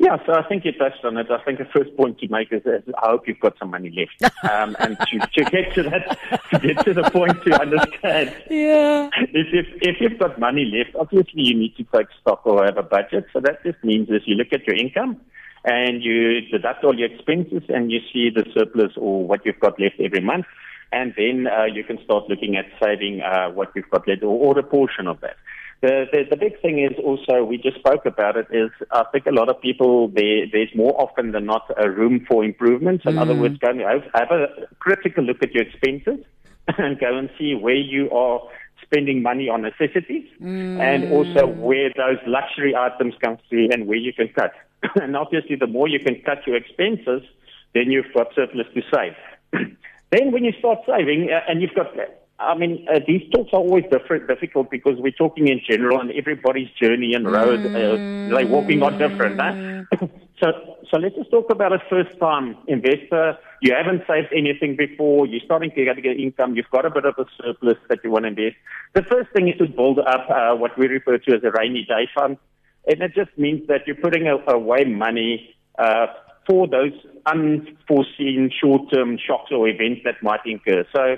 Yeah, 0.00 0.16
so 0.24 0.32
I 0.32 0.42
think 0.48 0.64
you 0.64 0.72
touched 0.72 1.04
on 1.04 1.18
it. 1.18 1.30
I 1.30 1.44
think 1.44 1.58
the 1.58 1.66
first 1.66 1.94
point 1.94 2.18
to 2.20 2.28
make 2.28 2.50
is, 2.50 2.62
is 2.64 2.82
I 3.02 3.10
hope 3.10 3.28
you've 3.28 3.38
got 3.38 3.58
some 3.58 3.70
money 3.70 3.90
left. 3.90 4.34
Um, 4.50 4.74
and 4.80 4.98
to, 4.98 5.18
to 5.18 5.44
get 5.50 5.74
to 5.74 5.82
that, 5.82 6.18
to 6.50 6.58
get 6.58 6.82
to 6.86 6.94
the 6.94 7.02
point 7.10 7.42
to 7.44 7.60
understand. 7.60 8.34
Yeah. 8.48 9.10
If, 9.18 9.46
if, 9.52 9.66
if 9.82 10.00
you've 10.00 10.18
got 10.18 10.40
money 10.40 10.64
left, 10.64 10.96
obviously 10.96 11.42
you 11.42 11.54
need 11.54 11.76
to 11.76 11.84
take 11.94 12.06
stock 12.22 12.40
or 12.46 12.64
have 12.64 12.78
a 12.78 12.82
budget. 12.82 13.26
So 13.34 13.40
that 13.40 13.62
just 13.62 13.84
means 13.84 14.08
is 14.08 14.22
you 14.24 14.34
look 14.34 14.52
at 14.52 14.66
your 14.66 14.76
income 14.76 15.20
and 15.64 16.02
you 16.02 16.40
deduct 16.40 16.84
all 16.84 16.98
your 16.98 17.12
expenses 17.12 17.62
and 17.68 17.92
you 17.92 18.00
see 18.12 18.30
the 18.30 18.46
surplus 18.54 18.92
or 18.96 19.26
what 19.26 19.44
you've 19.44 19.60
got 19.60 19.78
left 19.78 20.00
every 20.00 20.20
month. 20.22 20.46
And 20.90 21.12
then 21.18 21.46
uh, 21.46 21.64
you 21.64 21.84
can 21.84 22.02
start 22.02 22.28
looking 22.30 22.56
at 22.56 22.64
saving 22.82 23.20
uh, 23.20 23.50
what 23.50 23.70
you've 23.76 23.90
got 23.90 24.08
left 24.08 24.22
or, 24.22 24.54
or 24.54 24.58
a 24.58 24.62
portion 24.62 25.06
of 25.06 25.20
that. 25.20 25.36
The, 25.82 26.04
the, 26.12 26.24
the 26.30 26.36
big 26.36 26.60
thing 26.60 26.78
is 26.78 26.92
also, 27.02 27.42
we 27.42 27.56
just 27.56 27.78
spoke 27.78 28.04
about 28.04 28.36
it, 28.36 28.46
is 28.50 28.70
I 28.90 29.04
think 29.12 29.24
a 29.26 29.30
lot 29.30 29.48
of 29.48 29.60
people, 29.62 30.08
there, 30.08 30.46
there's 30.52 30.68
more 30.74 30.94
often 31.00 31.32
than 31.32 31.46
not 31.46 31.70
a 31.76 31.90
room 31.90 32.26
for 32.28 32.44
improvement. 32.44 33.02
In 33.06 33.14
mm. 33.14 33.20
other 33.20 33.34
words, 33.34 33.56
go 33.58 33.70
and 33.70 33.80
have, 33.80 34.02
have 34.14 34.30
a 34.30 34.66
critical 34.78 35.24
look 35.24 35.42
at 35.42 35.52
your 35.52 35.64
expenses 35.64 36.24
and 36.78 36.98
go 36.98 37.16
and 37.16 37.30
see 37.38 37.54
where 37.54 37.76
you 37.76 38.10
are 38.10 38.42
spending 38.82 39.22
money 39.22 39.48
on 39.48 39.62
necessities 39.62 40.28
mm. 40.42 40.80
and 40.80 41.12
also 41.12 41.46
where 41.46 41.90
those 41.96 42.18
luxury 42.26 42.74
items 42.76 43.14
come 43.22 43.38
through 43.48 43.70
and 43.72 43.86
where 43.86 43.98
you 43.98 44.12
can 44.12 44.28
cut. 44.28 44.52
and 45.00 45.16
obviously, 45.16 45.56
the 45.56 45.66
more 45.66 45.88
you 45.88 45.98
can 45.98 46.20
cut 46.26 46.46
your 46.46 46.56
expenses, 46.56 47.22
then 47.74 47.90
you've 47.90 48.12
got 48.12 48.34
surplus 48.34 48.66
to 48.74 48.82
save. 48.92 49.14
then 50.10 50.32
when 50.32 50.44
you 50.44 50.52
start 50.58 50.80
saving 50.86 51.30
uh, 51.30 51.40
and 51.48 51.62
you've 51.62 51.74
got 51.74 51.94
I 52.40 52.56
mean, 52.56 52.86
uh, 52.92 53.00
these 53.06 53.22
talks 53.30 53.52
are 53.52 53.60
always 53.60 53.84
different, 53.92 54.26
difficult 54.26 54.70
because 54.70 54.98
we're 54.98 55.12
talking 55.12 55.48
in 55.48 55.60
general, 55.68 56.00
and 56.00 56.10
everybody's 56.12 56.70
journey 56.70 57.12
and 57.12 57.30
road 57.30 57.66
uh, 57.66 58.34
they're 58.34 58.46
walking 58.46 58.82
are 58.82 58.96
different. 58.96 59.38
Huh? 59.38 60.06
so, 60.40 60.76
so 60.90 60.98
let's 60.98 61.14
just 61.16 61.30
talk 61.30 61.50
about 61.50 61.74
a 61.74 61.82
first-time 61.90 62.56
investor. 62.66 63.36
You 63.60 63.74
haven't 63.74 64.04
saved 64.08 64.28
anything 64.34 64.74
before. 64.74 65.26
You're 65.26 65.44
starting 65.44 65.70
to 65.72 65.84
get 65.84 66.16
income. 66.18 66.56
You've 66.56 66.70
got 66.70 66.86
a 66.86 66.90
bit 66.90 67.04
of 67.04 67.14
a 67.18 67.26
surplus 67.42 67.76
that 67.90 67.98
you 68.02 68.10
want 68.10 68.24
to 68.24 68.28
invest. 68.28 68.56
The 68.94 69.02
first 69.02 69.30
thing 69.32 69.48
is 69.48 69.58
to 69.58 69.68
build 69.68 69.98
up 69.98 70.30
uh, 70.30 70.56
what 70.56 70.78
we 70.78 70.86
refer 70.86 71.18
to 71.18 71.34
as 71.34 71.44
a 71.44 71.50
rainy 71.50 71.84
day 71.84 72.08
fund, 72.14 72.38
and 72.86 73.02
it 73.02 73.14
just 73.14 73.36
means 73.36 73.68
that 73.68 73.86
you're 73.86 73.96
putting 73.96 74.26
away 74.26 74.84
money. 74.84 75.54
Uh, 75.78 76.06
for 76.48 76.66
those 76.66 76.92
unforeseen 77.26 78.50
short-term 78.60 79.18
shocks 79.24 79.52
or 79.52 79.68
events 79.68 80.00
that 80.04 80.20
might 80.20 80.40
incur. 80.44 80.84
So 80.92 81.16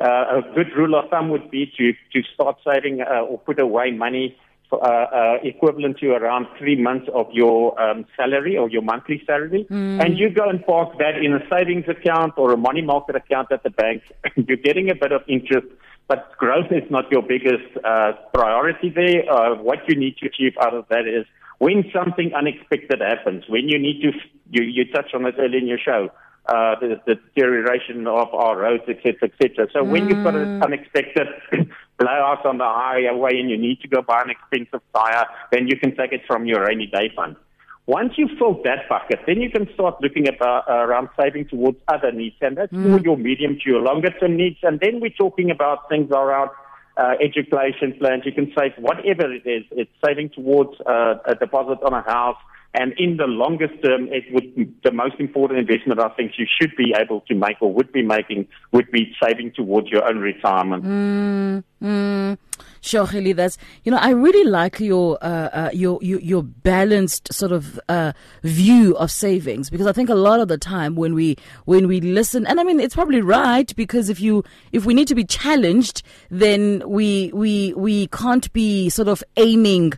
uh, 0.00 0.40
a 0.40 0.42
good 0.54 0.68
rule 0.76 0.94
of 0.98 1.08
thumb 1.10 1.30
would 1.30 1.50
be 1.50 1.70
to, 1.76 1.92
to 2.12 2.26
start 2.34 2.56
saving 2.64 3.00
uh, 3.00 3.20
or 3.20 3.38
put 3.38 3.58
away 3.60 3.90
money 3.92 4.36
for, 4.68 4.84
uh, 4.84 5.06
uh, 5.06 5.38
equivalent 5.42 5.98
to 5.98 6.10
around 6.10 6.46
three 6.58 6.80
months 6.80 7.08
of 7.14 7.26
your 7.32 7.80
um, 7.80 8.04
salary 8.16 8.56
or 8.56 8.68
your 8.68 8.82
monthly 8.82 9.22
salary. 9.26 9.66
Mm. 9.70 10.04
And 10.04 10.18
you 10.18 10.30
go 10.30 10.48
and 10.48 10.64
park 10.64 10.98
that 10.98 11.16
in 11.22 11.32
a 11.34 11.40
savings 11.48 11.84
account 11.88 12.34
or 12.36 12.52
a 12.52 12.56
money 12.56 12.82
market 12.82 13.14
account 13.16 13.52
at 13.52 13.62
the 13.62 13.70
bank. 13.70 14.02
You're 14.36 14.56
getting 14.56 14.90
a 14.90 14.94
bit 14.94 15.12
of 15.12 15.22
interest, 15.28 15.66
but 16.08 16.36
growth 16.38 16.72
is 16.72 16.90
not 16.90 17.10
your 17.10 17.22
biggest 17.22 17.76
uh, 17.84 18.12
priority 18.32 18.90
there. 18.90 19.30
Uh, 19.30 19.54
what 19.62 19.78
you 19.88 19.96
need 19.96 20.16
to 20.18 20.26
achieve 20.26 20.54
out 20.60 20.74
of 20.74 20.86
that 20.88 21.06
is 21.06 21.24
when 21.58 21.84
something 21.92 22.32
unexpected 22.34 23.00
happens, 23.00 23.44
when 23.48 23.68
you 23.68 23.78
need 23.78 24.02
to, 24.02 24.10
you, 24.50 24.64
you 24.64 24.92
touched 24.92 25.14
on 25.14 25.24
it 25.26 25.34
earlier 25.38 25.58
in 25.58 25.66
your 25.66 25.78
show, 25.78 26.10
uh, 26.46 26.78
the, 26.80 27.00
the 27.06 27.14
deterioration 27.14 28.06
of 28.06 28.28
our 28.34 28.58
roads, 28.58 28.82
etc., 28.88 29.30
etc. 29.32 29.66
So 29.72 29.80
mm. 29.80 29.90
when 29.90 30.08
you've 30.08 30.22
got 30.22 30.34
an 30.34 30.60
mm. 30.60 30.64
unexpected 30.64 31.26
blowout 31.98 32.44
on 32.44 32.58
the 32.58 32.64
highway 32.64 33.38
and 33.38 33.48
you 33.48 33.56
need 33.56 33.80
to 33.80 33.88
go 33.88 34.02
buy 34.02 34.22
an 34.22 34.30
expensive 34.30 34.82
tire, 34.94 35.26
then 35.52 35.68
you 35.68 35.78
can 35.78 35.96
take 35.96 36.12
it 36.12 36.22
from 36.26 36.44
your 36.46 36.66
rainy 36.66 36.86
day 36.86 37.10
fund. 37.16 37.36
Once 37.86 38.14
you've 38.16 38.36
filled 38.38 38.64
that 38.64 38.88
bucket, 38.88 39.20
then 39.26 39.40
you 39.40 39.50
can 39.50 39.68
start 39.74 40.00
looking 40.00 40.26
at 40.26 40.40
uh, 40.40 40.62
around 40.68 41.08
saving 41.20 41.46
towards 41.46 41.76
other 41.88 42.12
needs, 42.12 42.36
and 42.40 42.56
that's 42.56 42.72
mm. 42.72 42.88
more 42.88 43.00
your 43.00 43.16
medium 43.16 43.54
to 43.54 43.70
your 43.70 43.80
longer 43.80 44.10
term 44.20 44.36
needs. 44.36 44.58
And 44.62 44.80
then 44.80 45.00
we're 45.00 45.10
talking 45.10 45.50
about 45.50 45.88
things 45.88 46.10
around 46.10 46.50
uh, 46.96 47.14
education 47.22 47.94
plans. 47.98 48.22
You 48.24 48.32
can 48.32 48.52
save 48.58 48.72
whatever 48.78 49.32
it 49.32 49.46
is. 49.46 49.64
It's 49.70 49.90
saving 50.04 50.30
towards 50.30 50.80
uh, 50.86 51.16
a 51.26 51.34
deposit 51.34 51.82
on 51.82 51.92
a 51.92 52.02
house 52.02 52.38
and 52.74 52.92
in 52.98 53.16
the 53.16 53.26
longest 53.26 53.74
term, 53.84 54.08
it 54.10 54.24
would 54.32 54.74
the 54.82 54.90
most 54.90 55.14
important 55.20 55.60
investment 55.60 56.00
I 56.00 56.08
think 56.10 56.32
you 56.36 56.46
should 56.60 56.74
be 56.76 56.92
able 56.98 57.20
to 57.22 57.34
make 57.34 57.62
or 57.62 57.72
would 57.72 57.92
be 57.92 58.02
making 58.02 58.48
would 58.72 58.90
be 58.90 59.14
saving 59.22 59.52
towards 59.52 59.88
your 59.88 60.06
own 60.06 60.18
retirement. 60.18 60.84
Mm, 60.84 61.64
mm. 61.80 62.38
Sure, 62.80 63.06
that's 63.06 63.56
you 63.84 63.90
know 63.90 63.96
I 63.96 64.10
really 64.10 64.44
like 64.48 64.78
your 64.80 65.18
uh, 65.22 65.48
uh, 65.52 65.70
your, 65.72 65.98
your 66.02 66.20
your 66.20 66.42
balanced 66.42 67.32
sort 67.32 67.52
of 67.52 67.80
uh, 67.88 68.12
view 68.42 68.96
of 68.96 69.10
savings 69.10 69.70
because 69.70 69.86
I 69.86 69.92
think 69.92 70.10
a 70.10 70.14
lot 70.14 70.40
of 70.40 70.48
the 70.48 70.58
time 70.58 70.94
when 70.94 71.14
we 71.14 71.36
when 71.64 71.88
we 71.88 72.00
listen 72.00 72.46
and 72.46 72.60
I 72.60 72.64
mean 72.64 72.80
it's 72.80 72.94
probably 72.94 73.22
right 73.22 73.74
because 73.76 74.10
if 74.10 74.20
you 74.20 74.44
if 74.72 74.84
we 74.84 74.92
need 74.92 75.08
to 75.08 75.14
be 75.14 75.24
challenged 75.24 76.02
then 76.28 76.82
we 76.86 77.30
we 77.32 77.72
we 77.74 78.08
can't 78.08 78.52
be 78.52 78.90
sort 78.90 79.08
of 79.08 79.24
aiming 79.36 79.94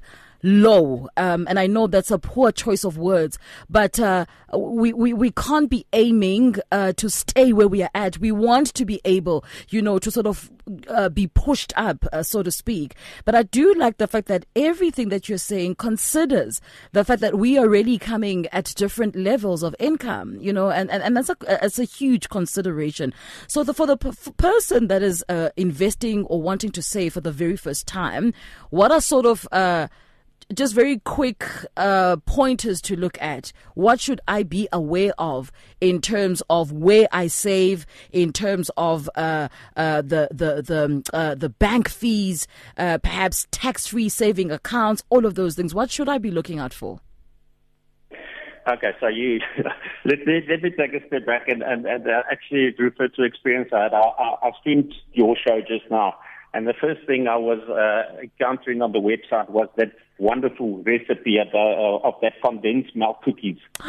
low. 0.47 1.09
Um, 1.17 1.47
and 1.49 1.59
I 1.59 1.67
know 1.67 1.88
that's 1.88 2.11
a 2.11 2.19
poor 2.19 2.53
choice 2.53 2.85
of 2.85 2.97
words, 2.97 3.37
but 3.69 3.99
uh, 3.99 4.26
we, 4.57 4.93
we, 4.93 5.12
we 5.12 5.33
can't 5.33 5.69
be 5.69 5.85
aiming 5.93 6.57
uh, 6.71 6.93
to 6.93 7.11
stay 7.11 7.53
where 7.53 7.67
we 7.67 7.83
are 7.83 7.91
at. 7.95 8.19
We 8.19 8.31
want 8.31 8.73
to 8.75 8.85
be 8.85 9.00
able, 9.05 9.45
you 9.69 9.83
know, 9.83 9.99
to 9.99 10.11
sort 10.11 10.26
of 10.26 10.50
uh, 10.88 11.09
be 11.09 11.26
pushed 11.26 11.73
up, 11.76 12.05
uh, 12.12 12.23
so 12.23 12.45
to 12.45 12.53
speak. 12.53 12.95
But 13.25 13.35
I 13.35 13.43
do 13.43 13.75
like 13.75 13.99
the 13.99 14.07
fact 14.07 14.29
that 14.29 14.47
everything 14.55 15.09
that 15.09 15.29
you're 15.29 15.38
saying 15.38 15.75
considers 15.75 16.61
the 16.93 17.05
fact 17.05 17.21
that 17.23 17.38
we 17.38 17.59
are 17.59 17.69
really 17.69 17.99
coming 17.99 18.47
at 18.53 18.73
different 18.76 19.17
levels 19.17 19.65
of 19.65 19.75
income, 19.81 20.38
you 20.41 20.53
know, 20.53 20.71
and, 20.71 20.91
and, 20.91 21.03
and 21.03 21.17
that's, 21.17 21.29
a, 21.29 21.37
that's 21.41 21.81
a 21.81 21.85
huge 21.85 22.29
consideration. 22.29 23.12
So 23.49 23.65
the, 23.65 23.75
for 23.75 23.87
the 23.87 23.97
p- 23.97 24.12
person 24.37 24.87
that 24.87 25.03
is 25.03 25.25
uh, 25.29 25.50
investing 25.57 26.25
or 26.26 26.41
wanting 26.41 26.71
to 26.71 26.83
save 26.83 27.15
for 27.15 27.21
the 27.21 27.33
very 27.33 27.57
first 27.57 27.88
time, 27.88 28.33
what 28.71 28.93
are 28.93 29.00
sort 29.00 29.26
of 29.26 29.49
uh, 29.50 29.88
just 30.55 30.75
very 30.75 30.99
quick 31.00 31.45
uh, 31.76 32.17
pointers 32.25 32.81
to 32.83 32.97
look 32.97 33.21
at. 33.21 33.53
What 33.75 34.00
should 34.00 34.21
I 34.29 34.43
be 34.43 34.69
aware 34.73 35.12
of 35.19 35.50
in 35.81 36.00
terms 36.00 36.43
of 36.49 36.73
where 36.73 37.09
I 37.12 37.26
save, 37.26 37.87
in 38.12 38.33
terms 38.33 38.71
of 38.76 39.11
uh, 39.17 39.49
uh, 39.76 40.03
the 40.03 40.29
the 40.31 40.62
the 40.62 41.11
uh, 41.12 41.35
the 41.35 41.49
bank 41.49 41.88
fees, 41.88 42.47
uh, 42.76 42.99
perhaps 42.99 43.47
tax-free 43.50 44.09
saving 44.09 44.50
accounts, 44.50 45.03
all 45.11 45.26
of 45.26 45.35
those 45.35 45.57
things. 45.57 45.75
What 45.75 45.91
should 45.91 46.09
I 46.09 46.19
be 46.19 46.31
looking 46.31 46.59
out 46.59 46.73
for? 46.73 47.00
Okay, 48.69 48.91
so 48.99 49.07
you 49.07 49.38
let, 50.05 50.26
me, 50.26 50.41
let 50.49 50.61
me 50.61 50.71
take 50.71 50.93
a 50.93 51.07
step 51.07 51.25
back 51.25 51.47
and, 51.47 51.62
and, 51.62 51.87
and 51.87 52.05
uh, 52.09 52.23
actually 52.31 52.75
refer 52.79 53.07
to 53.07 53.23
experience 53.23 53.71
I. 53.73 53.87
I, 53.87 54.00
I, 54.00 54.49
I 54.49 54.50
streamed 54.59 54.93
your 55.12 55.37
show 55.37 55.61
just 55.61 55.88
now, 55.88 56.17
and 56.57 56.67
the 56.67 56.73
first 56.73 57.07
thing 57.07 57.29
I 57.29 57.37
was 57.37 57.61
uh, 57.69 58.19
encountering 58.23 58.81
on 58.81 58.93
the 58.93 58.99
website 58.99 59.51
was 59.51 59.69
that 59.77 59.93
wonderful 60.17 60.83
recipe 60.85 61.37
of, 61.37 61.49
uh, 61.53 62.09
of 62.09 62.15
that 62.23 62.33
condensed 62.43 62.97
milk 62.97 63.21
cookies. 63.23 63.59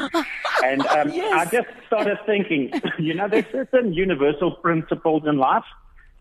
and 0.63 0.85
um, 0.87 1.09
yes. 1.09 1.33
I 1.33 1.45
just 1.45 1.69
started 1.87 2.17
thinking, 2.25 2.73
you 2.99 3.13
know, 3.13 3.29
there's 3.29 3.49
certain 3.53 3.93
universal 3.93 4.51
principles 4.51 5.23
in 5.25 5.37
life. 5.37 5.63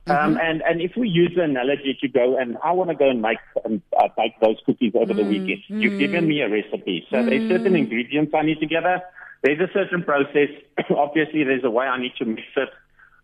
Um, 0.06 0.14
mm-hmm. 0.14 0.36
and, 0.40 0.62
and 0.62 0.80
if 0.80 0.92
we 0.96 1.08
use 1.08 1.32
the 1.34 1.42
analogy 1.42 1.98
to 2.00 2.06
go 2.06 2.38
and 2.38 2.56
I 2.62 2.70
want 2.70 2.90
to 2.90 2.96
go 2.96 3.10
and 3.10 3.20
make 3.20 3.38
um, 3.64 3.82
uh, 3.98 4.06
bake 4.16 4.38
those 4.40 4.58
cookies 4.64 4.92
over 4.94 5.06
mm-hmm. 5.06 5.16
the 5.16 5.24
weekend, 5.24 5.62
you've 5.66 5.98
given 5.98 6.28
me 6.28 6.42
a 6.42 6.48
recipe. 6.48 7.04
So 7.10 7.16
mm-hmm. 7.16 7.28
there's 7.28 7.50
certain 7.50 7.74
ingredients 7.74 8.32
I 8.38 8.42
need 8.42 8.60
to 8.60 8.66
gather. 8.66 9.02
There's 9.42 9.58
a 9.58 9.72
certain 9.74 10.04
process. 10.04 10.50
Obviously, 10.96 11.42
there's 11.42 11.64
a 11.64 11.70
way 11.70 11.86
I 11.86 11.98
need 12.00 12.12
to 12.18 12.24
mix 12.24 12.46
it 12.56 12.68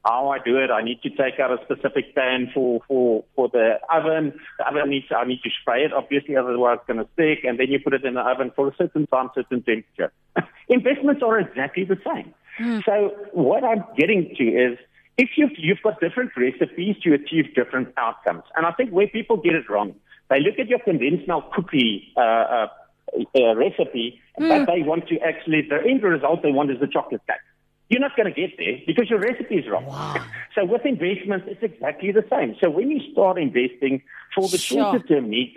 how 0.04 0.30
I 0.30 0.38
do 0.38 0.56
it. 0.59 0.71
I 0.71 0.82
need 0.82 1.00
to 1.02 1.11
take 1.11 1.38
out 1.38 1.52
a 1.52 1.62
specific 1.64 2.14
pan 2.14 2.50
for, 2.52 2.80
for, 2.88 3.25
for 3.37 3.49
the 3.49 3.78
oven. 3.92 4.38
The 4.59 4.66
oven 4.66 4.90
needs, 4.90 5.06
I 5.16 5.25
need 5.25 5.40
to 5.42 5.50
spray 5.61 5.85
it, 5.85 5.92
obviously, 5.92 6.37
otherwise 6.37 6.78
it's 6.80 6.87
going 6.87 7.04
to 7.04 7.09
stick. 7.14 7.44
And 7.44 7.59
then 7.59 7.68
you 7.68 7.78
put 7.78 7.94
it 7.94 8.04
in 8.04 8.14
the 8.14 8.21
oven 8.21 8.50
for 8.54 8.68
a 8.68 8.75
certain 8.76 9.06
time, 9.06 9.30
certain 9.35 9.62
temperature. 9.62 10.12
Investments 10.68 11.23
are 11.25 11.38
exactly 11.38 11.85
the 11.85 11.99
same. 12.04 12.35
Mm. 12.59 12.85
So 12.85 13.14
what 13.32 13.64
I'm 13.64 13.85
getting 13.97 14.35
to 14.37 14.44
is, 14.44 14.78
if 15.18 15.30
you've, 15.37 15.52
you've 15.56 15.82
got 15.82 16.00
different 16.00 16.32
recipes 16.37 16.97
to 17.04 17.14
achieve 17.14 17.54
different 17.54 17.92
outcomes. 17.97 18.42
And 18.56 18.66
I 18.66 18.73
think 18.73 18.90
where 18.90 19.06
people 19.06 19.37
get 19.37 19.54
it 19.54 19.71
wrong, 19.71 19.94
they 20.30 20.40
look 20.40 20.59
at 20.59 20.68
your 20.68 20.80
milk 21.28 21.52
cookie, 21.52 22.12
uh, 22.16 22.21
uh, 22.21 22.66
uh, 23.37 23.54
recipe, 23.54 24.21
mm. 24.40 24.49
but 24.49 24.66
they 24.66 24.82
want 24.82 25.06
to 25.09 25.18
actually, 25.21 25.62
the 25.68 25.78
end 25.88 26.02
result 26.02 26.42
they 26.42 26.50
want 26.50 26.71
is 26.71 26.80
the 26.80 26.87
chocolate 26.87 27.21
cake 27.28 27.37
you're 27.92 28.00
not 28.00 28.16
going 28.16 28.32
to 28.32 28.40
get 28.40 28.56
there 28.56 28.78
because 28.87 29.11
your 29.11 29.20
recipe 29.20 29.56
is 29.56 29.68
wrong. 29.68 29.87
Wow. 29.87 30.16
So 30.54 30.66
with 30.66 30.84
investments, 30.84 31.46
it's 31.49 31.62
exactly 31.62 32.12
the 32.12 32.26
same. 32.30 32.54
So 32.62 32.68
when 32.68 32.90
you 32.90 33.00
start 33.11 33.38
investing 33.38 34.02
for 34.34 34.46
the 34.50 34.58
sure. 34.58 34.92
shorter 34.92 34.99
term 35.06 35.30
needs, 35.30 35.56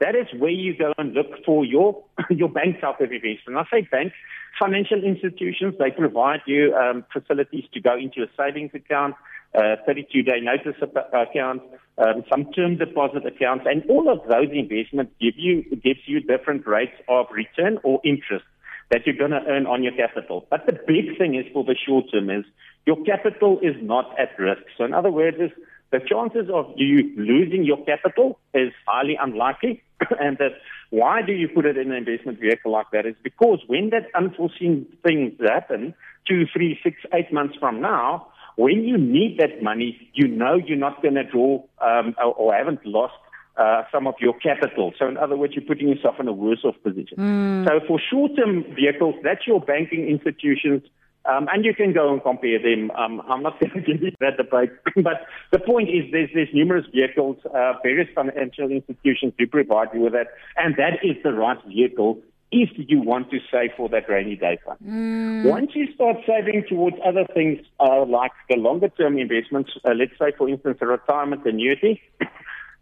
that 0.00 0.16
is 0.16 0.26
where 0.40 0.50
you 0.50 0.76
go 0.76 0.92
and 0.98 1.14
look 1.14 1.44
for 1.46 1.64
your 1.64 2.02
your 2.30 2.48
bank 2.48 2.80
type 2.80 3.00
of 3.00 3.12
investment. 3.12 3.56
I 3.56 3.64
say 3.70 3.82
banks, 3.82 4.16
financial 4.58 5.04
institutions, 5.04 5.76
they 5.78 5.92
provide 5.92 6.40
you 6.46 6.74
um, 6.74 7.04
facilities 7.12 7.62
to 7.74 7.80
go 7.80 7.96
into 7.96 8.24
a 8.24 8.26
savings 8.36 8.72
account, 8.74 9.14
uh, 9.54 9.76
32 9.86 10.24
day 10.24 10.40
notice 10.40 10.74
account, 11.12 11.62
um, 11.98 12.24
some 12.28 12.52
term 12.52 12.76
deposit 12.76 13.24
accounts, 13.24 13.66
and 13.70 13.88
all 13.88 14.10
of 14.10 14.18
those 14.28 14.48
investments 14.52 15.12
give 15.20 15.34
you 15.36 15.62
gives 15.76 16.00
you 16.06 16.20
different 16.20 16.66
rates 16.66 16.96
of 17.08 17.26
return 17.30 17.78
or 17.84 18.00
interest 18.02 18.44
that 18.90 19.06
you're 19.06 19.16
going 19.16 19.30
to 19.30 19.42
earn 19.48 19.66
on 19.66 19.82
your 19.82 19.92
capital. 19.92 20.46
But 20.50 20.66
the 20.66 20.72
big 20.72 21.16
thing 21.18 21.34
is 21.34 21.46
for 21.52 21.64
the 21.64 21.74
short 21.74 22.06
term 22.12 22.30
is 22.30 22.44
your 22.86 23.02
capital 23.04 23.58
is 23.62 23.74
not 23.80 24.18
at 24.18 24.38
risk. 24.38 24.62
So 24.76 24.84
in 24.84 24.92
other 24.92 25.10
words, 25.10 25.36
is 25.40 25.50
the 25.90 26.00
chances 26.00 26.50
of 26.52 26.72
you 26.76 27.12
losing 27.16 27.64
your 27.64 27.84
capital 27.84 28.38
is 28.52 28.72
highly 28.86 29.16
unlikely. 29.20 29.82
and 30.20 30.38
that 30.38 30.52
why 30.90 31.22
do 31.22 31.32
you 31.32 31.48
put 31.48 31.66
it 31.66 31.76
in 31.76 31.92
an 31.92 31.96
investment 31.96 32.40
vehicle 32.40 32.72
like 32.72 32.86
that 32.92 33.06
is 33.06 33.14
because 33.22 33.60
when 33.66 33.90
that 33.90 34.08
unforeseen 34.14 34.86
things 35.02 35.32
happen, 35.40 35.94
two, 36.28 36.44
three, 36.52 36.78
six, 36.82 36.96
eight 37.12 37.32
months 37.32 37.56
from 37.58 37.80
now, 37.80 38.28
when 38.56 38.84
you 38.84 38.96
need 38.96 39.38
that 39.40 39.62
money, 39.62 40.10
you 40.14 40.28
know 40.28 40.54
you're 40.54 40.76
not 40.78 41.02
going 41.02 41.14
to 41.14 41.24
draw 41.24 41.62
um, 41.80 42.14
or, 42.18 42.34
or 42.34 42.54
haven't 42.54 42.84
lost 42.86 43.14
uh, 43.56 43.82
some 43.92 44.06
of 44.06 44.14
your 44.20 44.34
capital. 44.34 44.92
So 44.98 45.06
in 45.06 45.16
other 45.16 45.36
words, 45.36 45.54
you're 45.54 45.64
putting 45.64 45.88
yourself 45.88 46.16
in 46.18 46.28
a 46.28 46.32
worse 46.32 46.64
off 46.64 46.74
position. 46.82 47.18
Mm. 47.18 47.68
So 47.68 47.86
for 47.86 48.00
short-term 48.10 48.64
vehicles, 48.74 49.14
that's 49.22 49.46
your 49.46 49.60
banking 49.60 50.08
institutions. 50.08 50.82
Um, 51.26 51.48
and 51.50 51.64
you 51.64 51.74
can 51.74 51.94
go 51.94 52.12
and 52.12 52.22
compare 52.22 52.60
them. 52.60 52.90
Um, 52.90 53.22
I'm 53.28 53.42
not 53.42 53.58
going 53.60 53.72
to 53.72 53.80
give 53.80 54.02
you 54.02 54.12
that 54.20 54.36
debate, 54.36 54.70
but 55.02 55.26
the 55.52 55.58
point 55.58 55.88
is 55.88 56.10
there's, 56.12 56.30
there's 56.34 56.50
numerous 56.52 56.84
vehicles, 56.92 57.38
uh, 57.46 57.74
various 57.82 58.08
financial 58.14 58.70
institutions 58.70 59.32
do 59.38 59.46
provide 59.46 59.88
you 59.94 60.00
with 60.00 60.12
that, 60.12 60.28
and 60.56 60.74
that 60.76 61.02
is 61.02 61.16
the 61.22 61.32
right 61.32 61.58
vehicle 61.66 62.20
if 62.52 62.70
you 62.76 63.00
want 63.00 63.30
to 63.30 63.38
save 63.50 63.70
for 63.76 63.88
that 63.88 64.08
rainy 64.08 64.36
day 64.36 64.58
fund. 64.64 64.78
Mm. 64.86 65.44
Once 65.50 65.70
you 65.74 65.92
start 65.94 66.18
saving 66.26 66.64
towards 66.68 66.96
other 67.04 67.26
things 67.34 67.58
uh, 67.80 68.04
like 68.04 68.30
the 68.48 68.56
longer 68.56 68.88
term 68.90 69.18
investments, 69.18 69.70
uh, 69.84 69.90
let's 69.90 70.12
say 70.18 70.30
for 70.36 70.48
instance 70.48 70.78
a 70.80 70.86
retirement 70.86 71.44
annuity, 71.46 72.00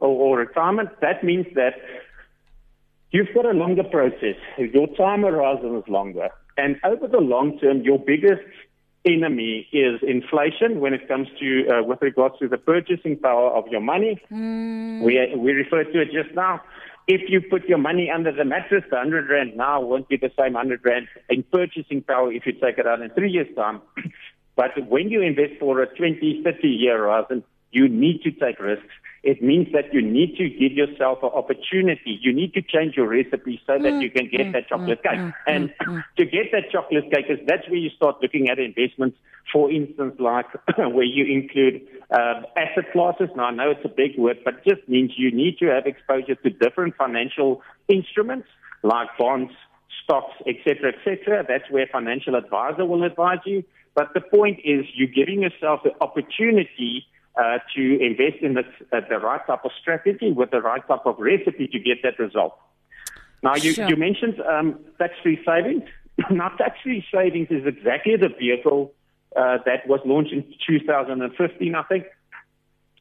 or, 0.06 0.38
retirement, 0.38 0.90
that 1.00 1.22
means 1.22 1.46
that 1.54 1.74
you've 3.10 3.32
got 3.34 3.46
a 3.46 3.52
longer 3.52 3.84
process. 3.84 4.36
Your 4.58 4.88
time 4.96 5.22
horizon 5.22 5.76
is 5.76 5.88
longer. 5.88 6.28
And 6.56 6.76
over 6.84 7.08
the 7.08 7.20
long 7.20 7.58
term, 7.58 7.82
your 7.82 7.98
biggest 7.98 8.42
enemy 9.04 9.66
is 9.72 10.00
inflation 10.02 10.80
when 10.80 10.94
it 10.94 11.08
comes 11.08 11.28
to, 11.40 11.68
uh, 11.68 11.82
with 11.82 12.00
regards 12.02 12.38
to 12.38 12.48
the 12.48 12.58
purchasing 12.58 13.18
power 13.18 13.50
of 13.50 13.66
your 13.68 13.80
money. 13.80 14.20
Mm. 14.30 15.02
We, 15.02 15.34
we 15.36 15.52
referred 15.52 15.92
to 15.92 16.00
it 16.02 16.12
just 16.12 16.34
now. 16.34 16.60
If 17.08 17.28
you 17.28 17.40
put 17.40 17.68
your 17.68 17.78
money 17.78 18.10
under 18.14 18.30
the 18.30 18.44
mattress, 18.44 18.84
the 18.88 18.96
100 18.96 19.28
Rand 19.28 19.56
now 19.56 19.80
won't 19.80 20.08
be 20.08 20.16
the 20.16 20.30
same 20.38 20.52
100 20.52 20.84
Rand 20.84 21.08
in 21.28 21.42
purchasing 21.42 22.02
power 22.02 22.32
if 22.32 22.46
you 22.46 22.52
take 22.52 22.78
it 22.78 22.86
out 22.86 23.02
in 23.02 23.10
three 23.10 23.30
years' 23.30 23.54
time. 23.56 23.80
But 24.54 24.86
when 24.86 25.08
you 25.08 25.22
invest 25.22 25.54
for 25.58 25.80
a 25.80 25.86
20, 25.86 26.42
30 26.44 26.68
year 26.68 26.98
horizon, 26.98 27.42
you 27.70 27.88
need 27.88 28.22
to 28.22 28.30
take 28.30 28.60
risks. 28.60 28.84
It 29.22 29.40
means 29.40 29.68
that 29.72 29.94
you 29.94 30.02
need 30.02 30.36
to 30.36 30.48
give 30.48 30.72
yourself 30.72 31.22
an 31.22 31.30
opportunity. 31.32 32.18
You 32.20 32.32
need 32.32 32.54
to 32.54 32.62
change 32.62 32.96
your 32.96 33.06
recipe 33.06 33.60
so 33.64 33.78
that 33.78 34.02
you 34.02 34.10
can 34.10 34.28
get 34.28 34.48
mm, 34.48 34.52
that 34.52 34.68
chocolate 34.68 35.00
mm, 35.04 35.10
cake. 35.10 35.20
Mm, 35.20 35.34
and 35.46 35.74
to 36.16 36.24
get 36.24 36.50
that 36.50 36.72
chocolate 36.72 37.04
cake 37.12 37.26
is 37.28 37.38
that's 37.46 37.68
where 37.68 37.78
you 37.78 37.90
start 37.90 38.16
looking 38.20 38.48
at 38.48 38.58
investments. 38.58 39.16
For 39.52 39.70
instance, 39.70 40.16
like 40.18 40.46
where 40.76 41.04
you 41.04 41.24
include 41.24 41.86
uh, 42.10 42.42
asset 42.56 42.90
classes. 42.92 43.28
Now 43.36 43.44
I 43.44 43.50
know 43.52 43.70
it's 43.70 43.84
a 43.84 43.88
big 43.88 44.18
word, 44.18 44.38
but 44.44 44.54
it 44.54 44.76
just 44.76 44.88
means 44.88 45.12
you 45.16 45.30
need 45.30 45.58
to 45.58 45.66
have 45.66 45.86
exposure 45.86 46.34
to 46.34 46.50
different 46.50 46.96
financial 46.96 47.62
instruments 47.86 48.48
like 48.82 49.08
bonds, 49.18 49.52
stocks, 50.02 50.34
etc., 50.48 50.94
etc. 50.94 51.44
That's 51.46 51.70
where 51.70 51.86
financial 51.86 52.34
advisor 52.34 52.84
will 52.84 53.04
advise 53.04 53.38
you. 53.46 53.62
But 53.94 54.14
the 54.14 54.20
point 54.20 54.60
is, 54.64 54.84
you're 54.94 55.06
giving 55.06 55.42
yourself 55.42 55.80
the 55.84 55.92
opportunity 56.00 57.06
uh, 57.36 57.58
to 57.74 57.98
invest 58.00 58.42
in 58.42 58.54
the, 58.54 58.64
uh, 58.92 59.00
the 59.08 59.18
right 59.18 59.44
type 59.46 59.64
of 59.64 59.70
strategy 59.80 60.32
with 60.32 60.50
the 60.50 60.60
right 60.60 60.86
type 60.86 61.06
of 61.06 61.18
recipe 61.18 61.66
to 61.68 61.78
get 61.78 62.02
that 62.02 62.18
result. 62.18 62.56
Now, 63.42 63.56
you, 63.56 63.72
sure. 63.72 63.88
you 63.88 63.96
mentioned 63.96 64.40
um, 64.40 64.78
tax-free 64.98 65.42
savings. 65.44 65.82
now, 66.30 66.48
tax-free 66.50 67.04
savings 67.12 67.48
is 67.50 67.66
exactly 67.66 68.16
the 68.16 68.28
vehicle 68.28 68.92
uh, 69.36 69.58
that 69.64 69.86
was 69.88 70.00
launched 70.04 70.32
in 70.32 70.44
2015, 70.66 71.74
I 71.74 71.82
think. 71.84 72.04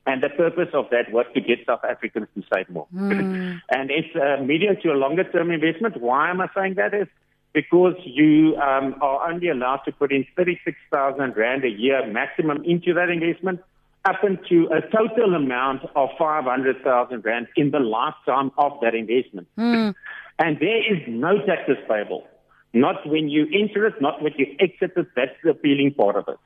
And 0.08 0.24
the 0.24 0.30
purpose 0.30 0.70
of 0.74 0.90
that 0.90 1.12
was 1.12 1.26
to 1.36 1.42
get 1.42 1.60
South 1.68 1.84
Africans 1.88 2.28
to 2.36 2.44
save 2.52 2.70
more. 2.70 2.88
Mm. 2.96 3.62
and 3.70 3.92
it's 3.92 4.16
a 4.16 4.42
medium 4.42 4.78
to 4.82 4.94
a 4.94 4.96
longer 4.98 5.24
term 5.24 5.52
investment. 5.52 6.02
Why 6.02 6.32
am 6.32 6.42
I 6.42 6.48
saying 6.56 6.76
that? 6.76 6.94
Is 6.94 7.08
because 7.54 7.94
you 8.04 8.56
um, 8.56 8.96
are 9.02 9.30
only 9.30 9.50
allowed 9.50 9.82
to 9.86 9.92
put 9.92 10.12
in 10.12 10.26
36,000 10.36 11.36
Rand 11.36 11.66
a 11.66 11.70
year 11.70 12.08
maximum 12.08 12.64
into 12.64 12.94
that 12.94 13.10
investment 13.10 13.60
up 14.06 14.24
into 14.24 14.68
a 14.72 14.82
total 14.82 15.36
amount 15.36 15.84
of 15.96 16.10
500,000 16.18 17.24
Rand 17.24 17.48
in 17.56 17.72
the 17.72 17.80
lifetime 17.80 18.52
of 18.58 18.74
that 18.82 18.96
investment. 18.96 19.48
Mm. 19.58 19.94
And 20.40 20.58
there 20.60 20.94
is 20.94 21.04
no 21.08 21.38
taxes 21.46 21.78
payable. 21.88 22.28
Not 22.74 23.08
when 23.08 23.30
you 23.30 23.46
enter 23.54 23.86
it, 23.86 24.02
not 24.02 24.22
when 24.22 24.34
you 24.38 24.56
exit 24.60 24.94
it. 24.96 25.08
That's 25.16 25.36
the 25.44 25.52
appealing 25.52 25.94
part 25.94 26.16
of 26.16 26.28
it. 26.28 26.38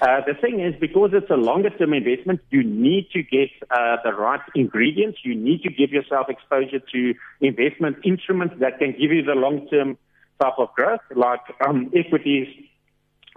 Uh, 0.00 0.20
the 0.26 0.34
thing 0.34 0.60
is, 0.60 0.74
because 0.80 1.10
it's 1.12 1.30
a 1.30 1.36
longer 1.36 1.70
term 1.70 1.92
investment, 1.92 2.40
you 2.50 2.62
need 2.62 3.08
to 3.12 3.22
get 3.22 3.50
uh, 3.70 3.96
the 4.04 4.12
right 4.12 4.40
ingredients. 4.54 5.18
You 5.24 5.34
need 5.34 5.62
to 5.62 5.70
give 5.70 5.90
yourself 5.90 6.28
exposure 6.28 6.78
to 6.78 7.14
investment 7.40 7.98
instruments 8.04 8.54
that 8.60 8.78
can 8.78 8.92
give 8.92 9.10
you 9.10 9.22
the 9.22 9.34
long 9.34 9.68
term 9.68 9.98
type 10.40 10.54
of 10.58 10.72
growth, 10.74 11.00
like 11.14 11.40
um, 11.66 11.90
equities, 11.94 12.46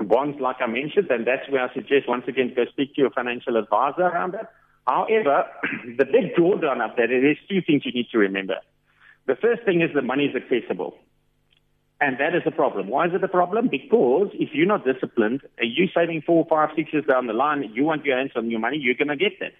bonds, 0.07 0.39
like 0.39 0.57
I 0.59 0.67
mentioned, 0.67 1.09
and 1.09 1.25
that's 1.25 1.49
where 1.49 1.63
I 1.63 1.73
suggest 1.73 2.07
once 2.07 2.25
again 2.27 2.53
go 2.55 2.65
speak 2.65 2.95
to 2.95 3.01
your 3.01 3.11
financial 3.11 3.57
advisor 3.57 4.03
around 4.03 4.33
that. 4.33 4.51
However, 4.87 5.45
the 5.97 6.05
big 6.05 6.35
drawdown 6.35 6.81
of 6.81 6.95
that, 6.97 7.07
there's 7.09 7.37
two 7.49 7.61
things 7.65 7.83
you 7.85 7.91
need 7.91 8.09
to 8.11 8.17
remember. 8.17 8.57
The 9.27 9.35
first 9.35 9.63
thing 9.63 9.81
is 9.81 9.89
the 9.93 10.01
money 10.01 10.25
is 10.25 10.35
accessible. 10.35 10.97
And 11.99 12.17
that 12.19 12.33
is 12.33 12.41
a 12.47 12.51
problem. 12.51 12.87
Why 12.87 13.05
is 13.05 13.13
it 13.13 13.23
a 13.23 13.27
problem? 13.27 13.67
Because 13.69 14.29
if 14.33 14.49
you're 14.53 14.65
not 14.65 14.83
disciplined, 14.85 15.41
you 15.61 15.87
saving 15.93 16.23
four, 16.23 16.47
five, 16.49 16.69
six 16.75 16.91
years 16.91 17.05
down 17.05 17.27
the 17.27 17.33
line, 17.33 17.69
you 17.75 17.83
want 17.83 18.03
your 18.05 18.17
hands 18.17 18.31
on 18.35 18.49
your 18.49 18.59
money, 18.59 18.77
you're 18.79 18.95
going 18.95 19.09
to 19.09 19.15
get 19.15 19.33
that. 19.39 19.53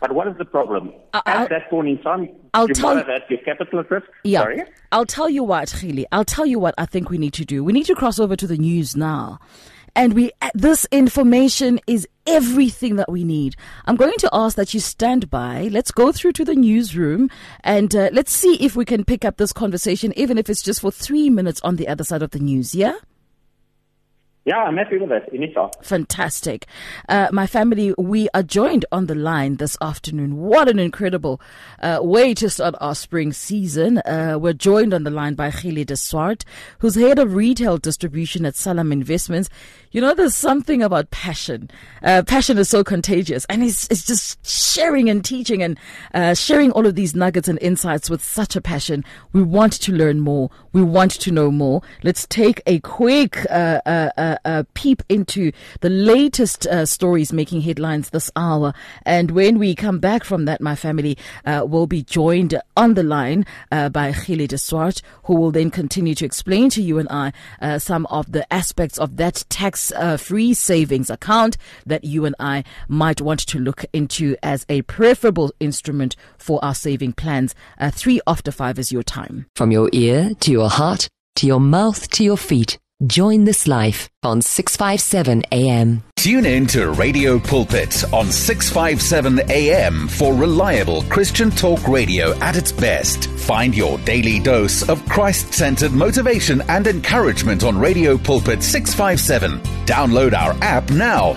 But 0.00 0.12
what 0.12 0.28
is 0.28 0.36
the 0.36 0.44
problem? 0.44 0.92
Uh, 1.12 1.22
At 1.26 1.36
I'll, 1.36 1.48
that 1.48 1.70
point 1.70 1.88
in 1.88 1.98
time, 1.98 2.28
I'll 2.52 2.68
you 2.68 2.74
tell, 2.74 2.94
that 2.94 3.30
your 3.30 3.40
capital 3.40 3.80
at 3.80 3.90
risk. 3.90 4.06
Yeah, 4.24 4.40
Sorry? 4.40 4.62
I'll 4.92 5.06
tell 5.06 5.30
you 5.30 5.44
what, 5.44 5.68
Gely. 5.68 6.04
I'll 6.12 6.24
tell 6.24 6.46
you 6.46 6.58
what 6.58 6.74
I 6.78 6.86
think 6.86 7.10
we 7.10 7.18
need 7.18 7.32
to 7.34 7.44
do. 7.44 7.64
We 7.64 7.72
need 7.72 7.86
to 7.86 7.94
cross 7.94 8.18
over 8.18 8.36
to 8.36 8.46
the 8.46 8.58
news 8.58 8.96
now. 8.96 9.38
And 9.96 10.12
we, 10.14 10.32
this 10.54 10.86
information 10.90 11.78
is 11.86 12.08
everything 12.26 12.96
that 12.96 13.10
we 13.10 13.22
need. 13.22 13.54
I'm 13.86 13.94
going 13.94 14.16
to 14.18 14.30
ask 14.32 14.56
that 14.56 14.74
you 14.74 14.80
stand 14.80 15.30
by. 15.30 15.68
Let's 15.70 15.92
go 15.92 16.10
through 16.10 16.32
to 16.32 16.44
the 16.44 16.56
newsroom 16.56 17.30
and 17.62 17.94
uh, 17.94 18.10
let's 18.12 18.32
see 18.32 18.56
if 18.56 18.74
we 18.74 18.84
can 18.84 19.04
pick 19.04 19.24
up 19.24 19.36
this 19.36 19.52
conversation, 19.52 20.12
even 20.16 20.36
if 20.36 20.50
it's 20.50 20.62
just 20.62 20.80
for 20.80 20.90
three 20.90 21.30
minutes 21.30 21.60
on 21.62 21.76
the 21.76 21.86
other 21.86 22.02
side 22.02 22.22
of 22.22 22.32
the 22.32 22.40
news. 22.40 22.74
Yeah? 22.74 22.94
Yeah, 24.44 24.58
I'm 24.58 24.76
happy 24.76 24.98
with 24.98 25.10
it. 25.10 25.26
Anytime. 25.32 25.70
Fantastic. 25.82 26.66
Uh, 27.08 27.28
my 27.32 27.46
family, 27.46 27.94
we 27.96 28.28
are 28.34 28.42
joined 28.42 28.84
on 28.92 29.06
the 29.06 29.14
line 29.14 29.56
this 29.56 29.78
afternoon. 29.80 30.36
What 30.36 30.68
an 30.68 30.78
incredible 30.78 31.40
uh, 31.80 32.00
way 32.02 32.34
to 32.34 32.50
start 32.50 32.74
our 32.78 32.94
spring 32.94 33.32
season. 33.32 33.98
Uh, 33.98 34.36
we're 34.38 34.52
joined 34.52 34.92
on 34.92 35.04
the 35.04 35.10
line 35.10 35.34
by 35.34 35.50
Gely 35.50 35.86
de 35.86 35.96
Swart, 35.96 36.44
who's 36.80 36.94
head 36.94 37.18
of 37.18 37.34
retail 37.34 37.78
distribution 37.78 38.44
at 38.44 38.52
Sanlam 38.52 38.92
Investments. 38.92 39.48
You 39.94 40.00
know, 40.00 40.12
there's 40.12 40.34
something 40.34 40.82
about 40.82 41.12
passion. 41.12 41.70
Uh, 42.02 42.24
passion 42.26 42.58
is 42.58 42.68
so 42.68 42.82
contagious, 42.82 43.44
and 43.48 43.62
it's, 43.62 43.86
it's 43.92 44.04
just 44.04 44.44
sharing 44.44 45.08
and 45.08 45.24
teaching 45.24 45.62
and 45.62 45.78
uh, 46.12 46.34
sharing 46.34 46.72
all 46.72 46.84
of 46.84 46.96
these 46.96 47.14
nuggets 47.14 47.46
and 47.46 47.60
insights 47.62 48.10
with 48.10 48.20
such 48.20 48.56
a 48.56 48.60
passion. 48.60 49.04
We 49.32 49.44
want 49.44 49.74
to 49.74 49.92
learn 49.92 50.18
more. 50.18 50.50
We 50.72 50.82
want 50.82 51.12
to 51.12 51.30
know 51.30 51.52
more. 51.52 51.80
Let's 52.02 52.26
take 52.26 52.60
a 52.66 52.80
quick 52.80 53.48
uh, 53.48 53.82
uh, 53.86 54.64
peep 54.74 55.04
into 55.08 55.52
the 55.80 55.90
latest 55.90 56.66
uh, 56.66 56.86
stories 56.86 57.32
making 57.32 57.60
headlines 57.60 58.10
this 58.10 58.32
hour. 58.34 58.74
And 59.06 59.30
when 59.30 59.60
we 59.60 59.76
come 59.76 60.00
back 60.00 60.24
from 60.24 60.46
that, 60.46 60.60
my 60.60 60.74
family 60.74 61.16
uh, 61.44 61.66
will 61.68 61.86
be 61.86 62.02
joined 62.02 62.60
on 62.76 62.94
the 62.94 63.04
line 63.04 63.46
uh, 63.70 63.90
by 63.90 64.10
Gely 64.10 64.48
de 64.48 64.58
Swart, 64.58 65.02
who 65.26 65.36
will 65.36 65.52
then 65.52 65.70
continue 65.70 66.16
to 66.16 66.24
explain 66.24 66.68
to 66.70 66.82
you 66.82 66.98
and 66.98 67.08
I 67.10 67.32
uh, 67.62 67.78
some 67.78 68.06
of 68.06 68.32
the 68.32 68.52
aspects 68.52 68.98
of 68.98 69.18
that 69.18 69.44
tax 69.48 69.83
uh, 69.92 70.16
free 70.16 70.54
savings 70.54 71.10
account 71.10 71.56
that 71.86 72.04
you 72.04 72.24
and 72.24 72.34
I 72.38 72.64
might 72.88 73.20
want 73.20 73.40
to 73.40 73.58
look 73.58 73.84
into 73.92 74.36
as 74.42 74.64
a 74.68 74.82
preferable 74.82 75.52
instrument 75.60 76.16
for 76.38 76.64
our 76.64 76.74
saving 76.74 77.12
plans. 77.14 77.54
three 77.92 78.20
after 78.26 78.50
five 78.50 78.78
is 78.78 78.92
your 78.92 79.02
time. 79.02 79.46
From 79.54 79.70
your 79.70 79.88
ear 79.92 80.32
to 80.40 80.50
your 80.50 80.68
heart 80.68 81.08
to 81.36 81.46
your 81.46 81.60
mouth 81.60 82.08
to 82.10 82.24
your 82.24 82.36
feet. 82.36 82.78
Join 83.06 83.44
this 83.44 83.66
life 83.66 84.08
on 84.22 84.40
657 84.40 85.42
AM. 85.50 86.02
Tune 86.16 86.46
in 86.46 86.66
to 86.68 86.92
Radio 86.92 87.38
Pulpit 87.38 88.04
on 88.14 88.30
657 88.30 89.50
AM 89.50 90.08
for 90.08 90.32
reliable 90.32 91.02
Christian 91.04 91.50
talk 91.50 91.86
radio 91.88 92.34
at 92.38 92.56
its 92.56 92.72
best. 92.72 93.28
Find 93.30 93.76
your 93.76 93.98
daily 93.98 94.38
dose 94.38 94.88
of 94.88 95.04
Christ 95.06 95.52
centered 95.52 95.92
motivation 95.92 96.62
and 96.68 96.86
encouragement 96.86 97.64
on 97.64 97.76
Radio 97.76 98.16
Pulpit 98.16 98.62
657. 98.62 99.58
Download 99.86 100.32
our 100.32 100.52
app 100.62 100.88
now 100.90 101.36